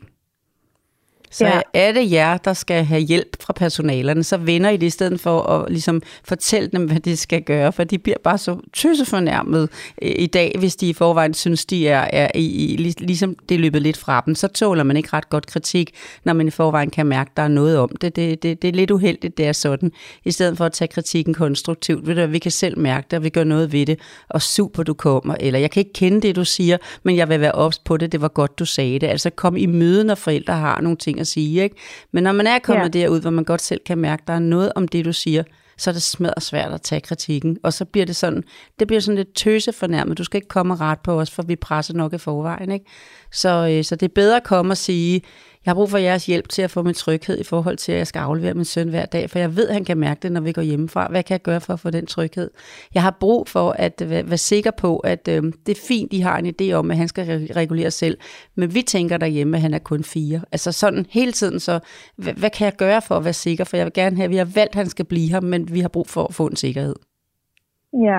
[1.30, 1.60] Så ja.
[1.74, 5.20] er det jer, der skal have hjælp fra personalerne, så vender I det i stedet
[5.20, 9.68] for at ligesom fortælle dem, hvad de skal gøre, for de bliver bare så tøsefornærmet
[10.02, 13.54] øh, i dag, hvis de i forvejen synes, de er, er i, i, ligesom det
[13.54, 14.34] er løbet lidt fra dem.
[14.34, 15.90] Så tåler man ikke ret godt kritik,
[16.24, 18.16] når man i forvejen kan mærke, at der er noget om det.
[18.16, 19.92] Det, det, det er lidt uheldigt, det er sådan.
[20.24, 22.06] I stedet for at tage kritikken konstruktivt.
[22.06, 24.82] Ved du, vi kan selv mærke det, og vi gør noget ved det, og super
[24.82, 27.78] du kommer, eller jeg kan ikke kende det, du siger, men jeg vil være ops
[27.78, 29.06] på det, det var godt, du sagde det.
[29.06, 31.62] Altså kom i møde, når forældre har nogle ting at sige.
[31.62, 31.76] Ikke?
[32.12, 33.00] Men når man er kommet ja.
[33.00, 35.42] derud, hvor man godt selv kan mærke, at der er noget om det, du siger,
[35.80, 37.58] så er det smadret svært at tage kritikken.
[37.62, 38.44] Og så bliver det sådan,
[38.78, 40.18] det bliver sådan lidt tøse fornærmet.
[40.18, 42.70] Du skal ikke komme ret på os, for vi presser nok i forvejen.
[42.70, 42.84] Ikke?
[43.32, 45.22] Så, øh, så det er bedre at komme og sige,
[45.66, 47.98] jeg har brug for jeres hjælp til at få min tryghed i forhold til, at
[47.98, 50.32] jeg skal aflevere min søn hver dag, for jeg ved, at han kan mærke det,
[50.32, 51.06] når vi går hjemmefra.
[51.10, 52.50] Hvad kan jeg gøre for at få den tryghed?
[52.94, 56.20] Jeg har brug for at øh, være sikker på, at øh, det er fint, I
[56.20, 58.18] har en idé om, at han skal regulere selv,
[58.56, 60.40] men vi tænker derhjemme, at han er kun fire.
[60.52, 61.80] Altså sådan hele tiden, så
[62.16, 63.64] hvad, hvad kan jeg gøre for at være sikker?
[63.64, 65.74] For jeg vil gerne have, at vi har valgt, at han skal blive her, men
[65.74, 66.94] vi har brug for at få en sikkerhed.
[67.92, 68.18] Ja,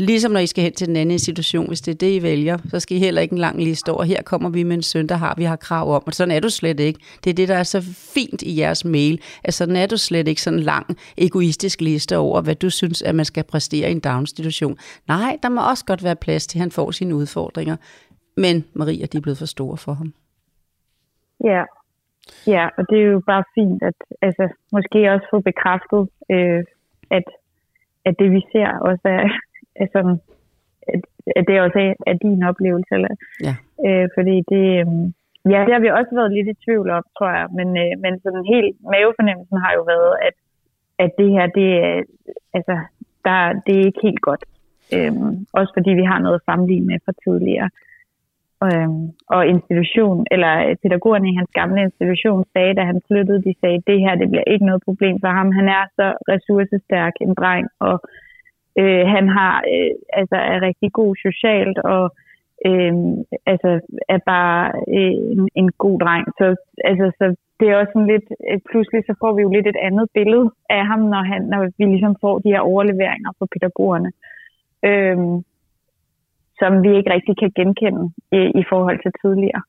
[0.00, 2.58] Ligesom når I skal hen til den anden institution, hvis det er det, I vælger,
[2.70, 5.06] så skal I heller ikke en lang liste over, her kommer vi med en søn,
[5.06, 6.02] der har vi har krav om.
[6.06, 7.00] Og sådan er du slet ikke.
[7.24, 7.80] Det er det, der er så
[8.14, 10.86] fint i jeres mail, at sådan er du slet ikke sådan en lang,
[11.18, 14.76] egoistisk liste over, hvad du synes, at man skal præstere i en daginstitution.
[15.08, 17.76] Nej, der må også godt være plads til, at han får sine udfordringer.
[18.36, 20.12] Men Maria, de er blevet for store for ham.
[21.44, 21.62] Ja.
[22.46, 26.64] ja, og det er jo bare fint, at altså, måske også få bekræftet, øh,
[27.10, 27.26] at,
[28.04, 29.28] at det vi ser også er,
[29.76, 30.16] er sådan,
[31.36, 32.94] at, det også er, din oplevelse.
[32.94, 33.08] Eller,
[33.46, 33.54] Ja.
[33.86, 34.86] øh, fordi det, øh,
[35.52, 38.20] ja, det har vi også været lidt i tvivl om, tror jeg, men, øh, men
[38.20, 40.34] sådan helt mavefornemmelsen har jo været, at,
[41.04, 42.02] at det her, det er,
[42.54, 42.74] altså,
[43.24, 44.44] der, det er ikke helt godt.
[44.96, 47.70] Øhm, også fordi vi har noget at sammenligne med fra tidligere.
[48.64, 49.02] Øhm,
[49.34, 53.82] og institution, eller øh, pædagogerne i hans gamle institution sagde, da han flyttede, de sagde,
[53.86, 55.52] det her det bliver ikke noget problem for ham.
[55.52, 58.29] Han er så ressourcestærk en dreng, og øh,
[58.78, 62.04] Øh, han har øh, altså er rigtig god socialt, og
[62.66, 62.94] øh,
[63.46, 63.70] altså
[64.08, 66.26] er bare øh, en, en god dreng.
[66.38, 66.46] Så,
[66.84, 69.80] altså, så det er også sådan lidt, øh, pludselig så får vi jo lidt et
[69.88, 74.10] andet billede af ham, når, han, når vi ligesom får de her overleveringer fra pædagogerne.
[74.88, 75.18] Øh,
[76.60, 78.04] som vi ikke rigtig kan genkende
[78.38, 79.62] i, i forhold til tidligere.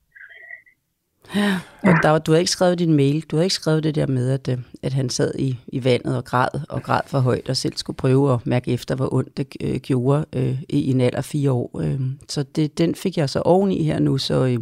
[1.82, 4.06] Og der, var- du havde ikke skrevet din mail, du havde ikke skrevet det der
[4.06, 7.48] med, at, øh, at han sad i, i vandet og græd, og græd for højt,
[7.48, 11.00] og selv skulle prøve at mærke efter, hvor ondt det øh, gjorde øh, i en
[11.00, 11.80] alder fire år.
[11.82, 14.58] Øh, så det, den fik jeg så oveni her nu, så, øh,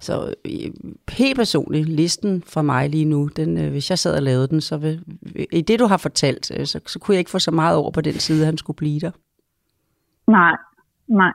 [0.00, 0.70] så øh,
[1.08, 4.60] helt personligt, listen fra mig lige nu, den, øh, hvis jeg sad og lavede den,
[4.60, 5.00] så vil,
[5.52, 7.90] i det du har fortalt, øh, så, så kunne jeg ikke få så meget over
[7.90, 9.10] på den side, han skulle blive der.
[10.30, 10.56] Nej,
[11.08, 11.32] nej.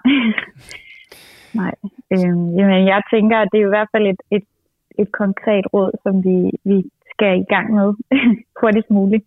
[1.62, 1.72] nej.
[2.14, 4.44] Øhm, jamen, jeg tænker, at det er i hvert fald et, et,
[5.00, 6.38] et konkret råd, som vi,
[6.70, 6.78] vi
[7.12, 7.88] skal i gang med
[8.62, 9.26] hurtigst muligt.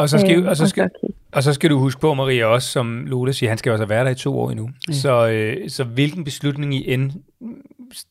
[0.00, 1.08] Og så skal, Øhm, og så skal, okay.
[1.32, 4.04] Og så skal du huske på, Maria, også som Lola siger, han skal også være
[4.04, 4.70] der i to år endnu.
[4.88, 4.92] Ja.
[4.92, 7.12] Så, øh, så hvilken beslutning I end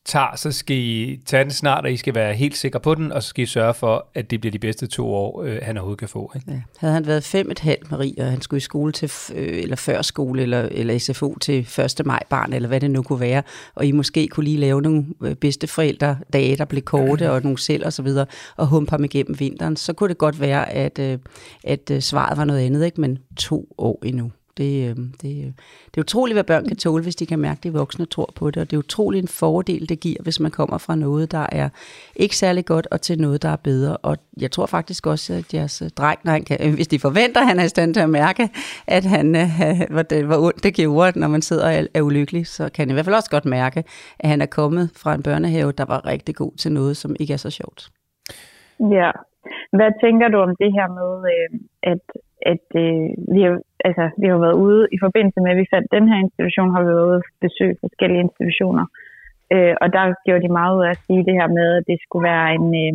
[0.04, 3.12] tager, så skal I tage den snart, og I skal være helt sikre på den,
[3.12, 5.76] og så skal I sørge for, at det bliver de bedste to år, øh, han
[5.76, 6.32] overhovedet kan få.
[6.36, 6.50] Ikke?
[6.50, 6.60] Ja.
[6.78, 9.76] Havde han været fem et halvt, Marie, og han skulle i skole til, øh, eller
[9.76, 12.06] før skole, eller, eller SFO til 1.
[12.06, 13.42] maj barn, eller hvad det nu kunne være,
[13.74, 17.58] og I måske kunne lige lave nogle øh, bedsteforældre dage, der blev korte, og nogle
[17.58, 20.98] selv og så videre, og humpe ham igennem vinteren, så kunne det godt være, at,
[20.98, 21.18] øh,
[21.64, 23.00] at øh, svaret var noget andet, ikke?
[23.00, 24.30] men to år endnu.
[24.58, 25.52] Det, øh, det, øh,
[25.90, 28.32] det er utroligt, hvad børn kan tåle, hvis de kan mærke, at de voksne tror
[28.36, 31.32] på det, og det er utroligt en fordel, det giver, hvis man kommer fra noget,
[31.32, 31.68] der er
[32.16, 33.96] ikke særlig godt, og til noget, der er bedre.
[33.96, 37.40] Og jeg tror faktisk også, at jeres øh, dreng, når han kan, hvis de forventer,
[37.40, 38.48] at han er i stand til at mærke,
[38.86, 39.26] at han,
[39.90, 42.82] hvor, det, hvor ondt det gjorde, når man sidder og er, er ulykkelig, så kan
[42.82, 43.84] han i hvert fald også godt mærke,
[44.18, 47.32] at han er kommet fra en børnehave, der var rigtig god til noget, som ikke
[47.32, 47.88] er så sjovt.
[48.80, 49.10] Ja.
[49.76, 51.48] Hvad tænker du om det her med, øh,
[51.92, 52.04] at,
[52.52, 53.54] at øh, vi, har,
[53.88, 56.82] altså, vi har været ude, i forbindelse med, at vi fandt den her institution, har
[56.82, 58.86] vi været ude og besøge forskellige institutioner.
[59.54, 61.98] Øh, og der gjorde de meget ud af at sige det her med, at det
[62.04, 62.94] skulle være en, øh,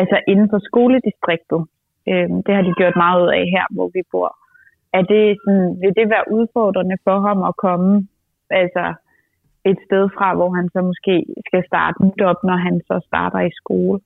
[0.00, 1.62] altså inden for skoledistriktet.
[2.10, 4.30] Øh, det har de gjort meget ud af her, hvor vi bor.
[4.98, 8.08] Er det sådan, vil det være udfordrende for ham at komme
[8.50, 8.84] altså
[9.70, 11.14] et sted fra, hvor han så måske
[11.48, 14.00] skal starte nyt op, når han så starter i skole?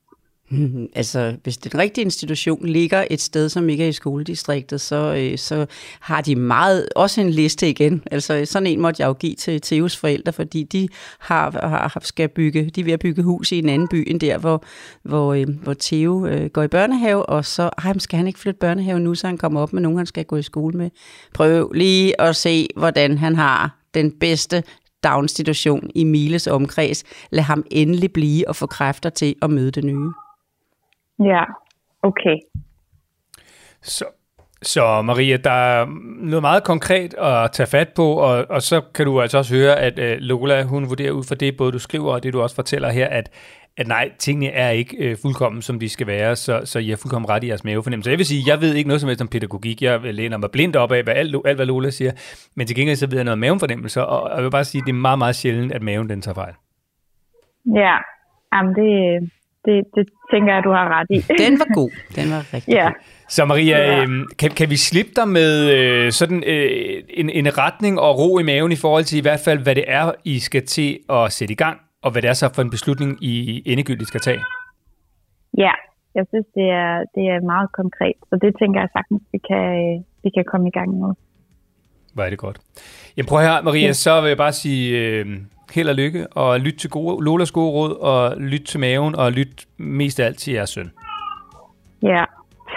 [0.51, 0.87] Mhm.
[1.01, 5.39] Altså, hvis den rigtige institution ligger et sted, som ikke er i skoledistriktet, så, øh,
[5.39, 5.67] så
[6.01, 8.03] har de meget, også en liste igen.
[8.11, 10.89] Altså, sådan en måtte jeg jo give til Theos forældre, fordi de
[11.19, 14.21] har, har, skal bygge, de er ved at bygge hus i en anden by end
[14.21, 14.65] der, hvor,
[15.03, 18.59] hvor, øh, hvor Theo øh, går i børnehave, og så ej, skal han ikke flytte
[18.59, 20.91] børnehave nu, så han kommer op med nogen, han skal gå i skole med.
[21.35, 24.63] Prøv lige at se, hvordan han har den bedste
[25.03, 27.05] daginstitution i Miles omkreds.
[27.31, 30.11] Lad ham endelig blive og få kræfter til at møde det nye.
[31.25, 31.45] Ja,
[32.03, 32.37] okay.
[33.83, 34.05] Så,
[34.63, 35.87] så Maria, der er
[36.21, 39.77] noget meget konkret at tage fat på, og, og så kan du altså også høre,
[39.77, 42.57] at øh, Lola, hun vurderer ud fra det, både du skriver og det, du også
[42.57, 43.31] fortæller her, at,
[43.77, 46.97] at nej, tingene er ikke øh, fuldkommen, som de skal være, så, så I har
[46.97, 48.11] fuldkommen ret i jeres mavefornemmelse.
[48.11, 49.83] Jeg vil sige, jeg ved ikke noget som helst om pædagogik.
[49.83, 52.13] Jeg læner mig blindt op af hvad alt, alt, hvad Lola siger,
[52.57, 54.83] men til gengæld så ved jeg noget om mavefornemmelse, og, og jeg vil bare sige,
[54.83, 56.55] at det er meget, meget sjældent, at maven den tager fejl.
[57.75, 57.97] Ja,
[58.53, 59.31] Jamen, det,
[59.65, 61.19] det, det tænker jeg, du har ret i.
[61.45, 61.91] Den var god.
[62.17, 62.85] Den var rigtig ja.
[62.85, 62.93] god.
[63.29, 64.03] Så Maria, Ja.
[64.03, 64.09] øh,
[64.39, 68.43] kan, kan vi slippe dig med øh, sådan øh, en, en retning og ro i
[68.43, 71.53] maven i forhold til i hvert fald, hvad det er, I skal til at sætte
[71.53, 74.41] i gang, og hvad det er så for en beslutning, I endegyldigt skal tage?
[75.59, 75.71] ja,
[76.15, 78.17] jeg synes, det er, det er meget konkret.
[78.31, 79.65] Så det tænker jeg sagtens, vi kan,
[80.25, 81.11] vi kan komme i gang med.
[82.15, 82.59] Hvor er det godt.
[83.17, 83.93] Jamen prøv her, Maria, ja.
[83.93, 85.27] så vil jeg bare sige øh,
[85.73, 89.33] held og lykke, og lyt til gode, Lolas gode råd, og lyt til maven, og
[89.33, 90.91] lyt mest af alt til jeres søn.
[92.03, 92.25] Ja,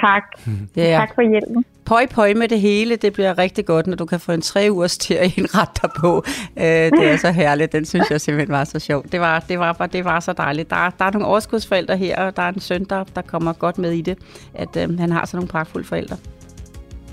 [0.01, 0.23] tak.
[0.75, 0.97] Ja, ja.
[0.97, 1.65] Tak for hjælpen.
[1.85, 2.95] Pøj, pøj med det hele.
[2.95, 5.89] Det bliver rigtig godt, når du kan få en tre ugers til at indrette dig
[5.99, 6.23] på.
[6.57, 7.71] Øh, det er så herligt.
[7.71, 9.03] Den synes jeg simpelthen var så sjov.
[9.11, 10.69] Det var, det var, bare- det var så dejligt.
[10.69, 13.53] Der, er- der er nogle overskudsforældre her, og der er en søn, der, der kommer
[13.53, 14.17] godt med i det.
[14.53, 16.17] At øh, han har sådan nogle pragtfulde forældre.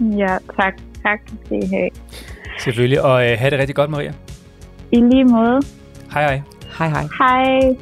[0.01, 0.75] Ja, tak.
[1.03, 1.21] Tak
[1.51, 1.91] have.
[2.59, 4.13] Selvfølgelig, og øh, have det rigtig godt, Maria.
[4.93, 5.61] I lige måde.
[6.13, 6.43] Hej hej.
[6.79, 7.09] Hej hej.
[7.19, 7.77] Hej.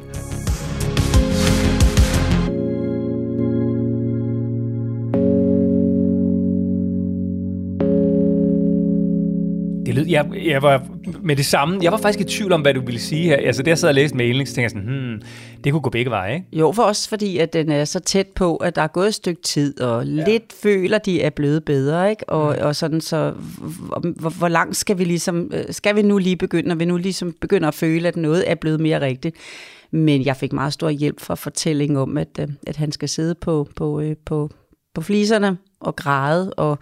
[10.09, 10.85] Jeg, jeg var
[11.21, 11.79] med det samme.
[11.81, 13.35] Jeg var faktisk i tvivl om, hvad du ville sige her.
[13.35, 15.21] Altså, jeg sad og læste mailen, så tænkte jeg sådan, hmm,
[15.63, 16.45] det kunne gå begge veje, ikke?
[16.53, 19.13] Jo, for os, fordi at den er så tæt på, at der er gået et
[19.13, 20.25] stykke tid, og ja.
[20.25, 22.29] lidt føler, de er blevet bedre, ikke?
[22.29, 22.65] Og, mm.
[22.65, 26.67] og sådan, så hvor, hvor langt skal vi ligesom, øh, skal vi nu lige begynde,
[26.67, 29.35] når vi nu ligesom begynder at føle, at noget er blevet mere rigtigt?
[29.91, 33.35] Men jeg fik meget stor hjælp fra fortællingen om, at, øh, at han skal sidde
[33.35, 34.49] på, på, øh, på,
[34.93, 36.79] på fliserne og græde, og,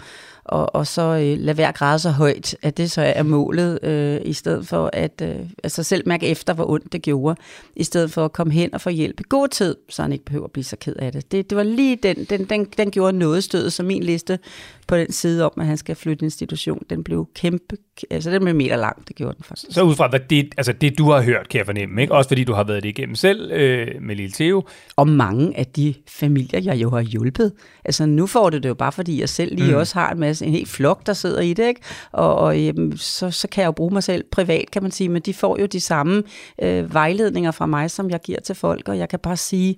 [0.48, 4.22] og, og så øh, lade være græde så højt, at det så er målet, øh,
[4.26, 7.36] i stedet for at øh, altså selv mærke efter, hvor ondt det gjorde,
[7.76, 10.26] i stedet for at komme hen og få hjælp i god tid, så han ikke
[10.26, 11.32] behøver at blive så ked af det.
[11.32, 14.39] Det, det var lige den, den, den, den gjorde noget stødet, så min liste
[14.88, 17.78] på den side om, at han skal flytte institution, den blev kæmpe,
[18.10, 19.68] altså den blev meter lang, det gjorde den faktisk.
[19.72, 22.14] Så ud fra hvad det, altså det, du har hørt, kan jeg fornemme, ikke?
[22.14, 24.64] også fordi du har været det igennem selv øh, med Lille Theo.
[24.95, 27.52] Og mange af de familier, jeg jo har hjulpet,
[27.86, 29.78] altså nu får det det jo bare, fordi jeg selv lige mm.
[29.78, 31.81] også har en masse, en helt flok, der sidder i det, ikke?
[32.11, 35.09] og, og jamen, så, så kan jeg jo bruge mig selv privat, kan man sige,
[35.09, 36.23] men de får jo de samme
[36.61, 39.75] øh, vejledninger fra mig, som jeg giver til folk, og jeg kan bare sige,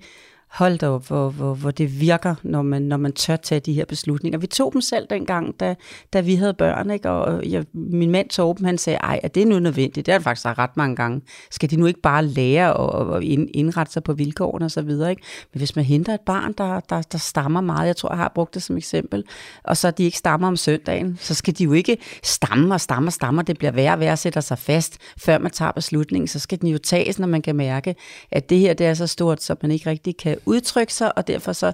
[0.49, 3.73] hold da op, hvor, hvor, hvor det virker, når man, når man tør tage de
[3.73, 4.39] her beslutninger.
[4.39, 5.75] Vi tog dem selv dengang, da,
[6.13, 7.09] da vi havde børn, ikke?
[7.09, 10.05] og jeg, min mand Torben, han sagde, ej, er det nu nødvendigt?
[10.05, 11.21] Det er faktisk ret mange gange.
[11.51, 15.09] Skal de nu ikke bare lære og, indrette sig på vilkårene og så videre?
[15.09, 15.21] Ikke?
[15.53, 18.31] Men hvis man henter et barn, der, der, der stammer meget, jeg tror, jeg har
[18.35, 19.23] brugt det som eksempel,
[19.63, 23.07] og så de ikke stammer om søndagen, så skal de jo ikke stamme og stamme
[23.07, 26.27] og stamme, det bliver værre og værre sætter sig fast, før man tager beslutningen.
[26.27, 27.95] Så skal den jo tages, når man kan mærke,
[28.31, 31.27] at det her det er så stort, så man ikke rigtig kan udtrykke sig, og
[31.27, 31.71] derfor så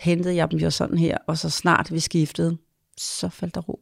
[0.00, 2.56] hentede jeg dem jo sådan her, og så snart vi skiftede,
[2.96, 3.80] så faldt der ro.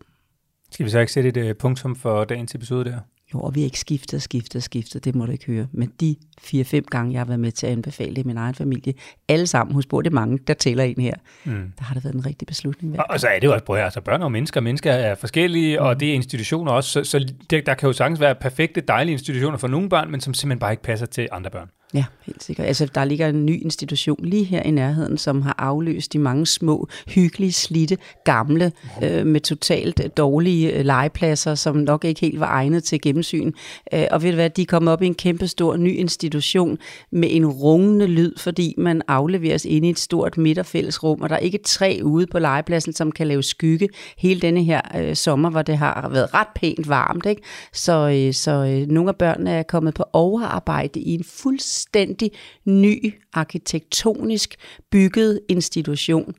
[0.71, 2.99] Skal vi så ikke sætte et uh, punktum for dagens episode der?
[3.35, 5.67] Jo, og vi har ikke skiftet, skiftet, skiftet, det må du ikke høre.
[5.73, 8.55] Men de 4-5 gange, jeg har været med til at anbefale det i min egen
[8.55, 8.95] familie,
[9.29, 11.73] alle sammen, husk på, det er mange, der tæller ind her, mm.
[11.79, 12.99] der har det været en rigtig beslutning.
[12.99, 15.15] Og, og så er det jo også, prøv her, altså børn og mennesker, mennesker er
[15.15, 15.85] forskellige, mm.
[15.85, 19.13] og det er institutioner også, så, så det, der kan jo sagtens være perfekte, dejlige
[19.13, 21.71] institutioner for nogle børn, men som simpelthen bare ikke passer til andre børn.
[21.95, 22.67] Ja, helt sikkert.
[22.67, 26.47] Altså, der ligger en ny institution lige her i nærheden, som har afløst de mange
[26.47, 28.73] små, hyggelige, slitte, gamle,
[29.03, 33.53] øh, med totalt dårlige øh, legepladser, som nok ikke helt var egnet til gennemsyn.
[33.95, 36.79] Øh, og ved du hvad, de kommer op i en kæmpe stor ny institution
[37.11, 41.41] med en rungende lyd, fordi man afleveres ind i et stort midterfællesrum, og der er
[41.41, 43.89] ikke tre ude på legepladsen, som kan lave skygge
[44.19, 47.27] hele denne her øh, sommer, hvor det har været ret pænt varmt.
[47.27, 47.43] Ikke?
[47.73, 52.31] Så, øh, så øh, nogle af børnene er kommet på overarbejde i en fuldstændig fuldstændig
[52.65, 54.55] ny arkitektonisk
[54.91, 56.35] bygget institution.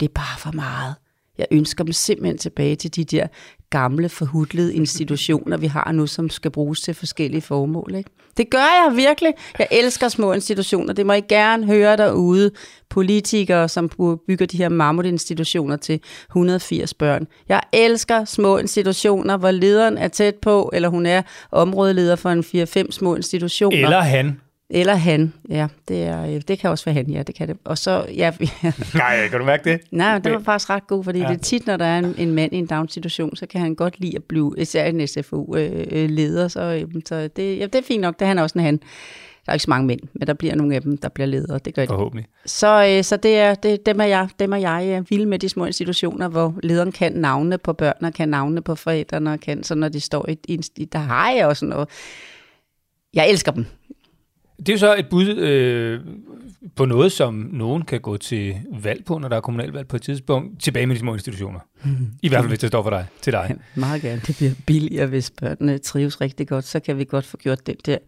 [0.00, 0.94] Det er bare for meget.
[1.38, 3.26] Jeg ønsker dem simpelthen tilbage til de der
[3.70, 7.94] gamle, forhudlede institutioner, vi har nu, som skal bruges til forskellige formål.
[7.94, 8.10] Ikke?
[8.36, 9.34] Det gør jeg virkelig.
[9.58, 10.92] Jeg elsker små institutioner.
[10.92, 12.50] Det må I gerne høre derude.
[12.90, 13.90] Politikere, som
[14.26, 17.26] bygger de her mammutinstitutioner til 180 børn.
[17.48, 22.44] Jeg elsker små institutioner, hvor lederen er tæt på, eller hun er områdeleder for en
[22.86, 23.84] 4-5 små institutioner.
[23.84, 24.40] Eller han.
[24.74, 25.66] Eller han, ja.
[25.88, 27.22] Det, er, øh, det kan også være han, ja.
[27.22, 27.56] Det kan det.
[27.64, 28.32] Og så, ja.
[28.94, 29.80] Nej, kan du mærke det?
[29.90, 31.28] Nej, det var faktisk ret god, fordi ja.
[31.28, 33.74] det er tit, når der er en, en mand i en down-situation, så kan han
[33.74, 37.82] godt lide at blive, især en SFU-leder, øh, så, øh, så det, ja, det er
[37.82, 38.80] fint nok, det er han også en han.
[39.46, 41.58] Der er ikke så mange mænd, men der bliver nogle af dem, der bliver ledere.
[41.58, 41.88] Det gør de.
[41.88, 42.26] Forhåbentlig.
[42.46, 45.64] Så, så det er, det, dem, er jeg, dem er jeg vilde med de små
[45.64, 49.88] institutioner, hvor lederen kan navne på børn, kan navne på forældrene, og kan, så når
[49.88, 51.88] de står i, i der har jeg også noget.
[53.14, 53.66] Jeg elsker dem.
[54.58, 56.00] Det er jo så et bud øh,
[56.76, 60.02] på noget, som nogen kan gå til valg på, når der er kommunalvalg på et
[60.02, 61.60] tidspunkt, tilbage med de små institutioner.
[62.22, 63.46] I hvert fald, hvis det står for dig, til dig.
[63.50, 64.20] Ja, meget gerne.
[64.26, 66.64] Det bliver billigere, hvis børnene trives rigtig godt.
[66.64, 67.98] Så kan vi godt få gjort den der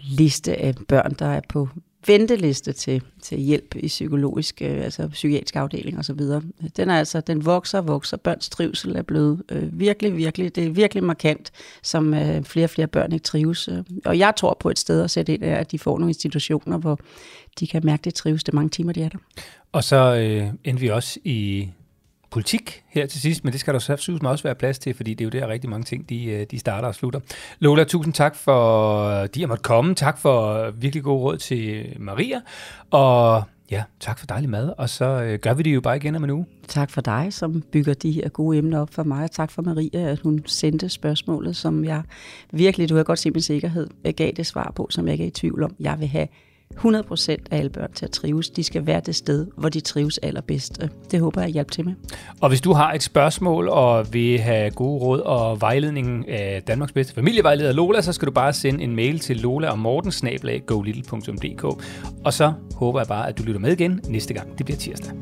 [0.00, 1.68] liste af børn, der er på
[2.06, 6.42] venteliste til, til hjælp i psykologisk, øh, altså psykiatrisk afdeling og så videre.
[6.76, 8.16] Den er altså, den vokser og vokser.
[8.16, 12.70] Børns trivsel er blevet øh, virkelig, virkelig, det er virkelig markant, som øh, flere og
[12.70, 13.68] flere børn ikke trives.
[13.68, 13.84] Øh.
[14.04, 16.98] Og jeg tror på et sted at sætte ind, at de får nogle institutioner, hvor
[17.60, 19.18] de kan mærke, at det trives det mange timer, de er der.
[19.72, 21.68] Og så øh, endte vi også i
[22.30, 25.24] politik her til sidst, men det skal der så også være plads til, fordi det
[25.24, 27.20] er jo der rigtig mange ting, de, øh, de starter og slutter.
[27.58, 29.94] Lola, tusind tak for, de har måttet komme.
[29.94, 32.40] Tak for virkelig god råd til Maria.
[32.90, 34.72] Og ja, tak for dejlig mad.
[34.78, 36.46] Og så øh, gør vi det jo bare igen om en uge.
[36.68, 39.24] Tak for dig, som bygger de her gode emner op for mig.
[39.24, 42.02] Og tak for Maria, at hun sendte spørgsmålet, som jeg
[42.52, 45.24] virkelig, du har godt se min sikkerhed, øh, gav det svar på, som jeg ikke
[45.24, 45.74] er i tvivl om.
[45.80, 46.28] Jeg vil have
[46.76, 48.50] 100% af alle børn til at trives.
[48.50, 50.80] De skal være det sted, hvor de trives allerbedst.
[51.10, 51.94] Det håber jeg hjælper til med.
[52.40, 56.92] Og hvis du har et spørgsmål og vil have gode råd og vejledning af Danmarks
[56.92, 60.12] bedste familievejleder Lola, så skal du bare sende en mail til lola og morten
[62.24, 64.58] Og så håber jeg bare, at du lytter med igen næste gang.
[64.58, 65.12] Det bliver tirsdag.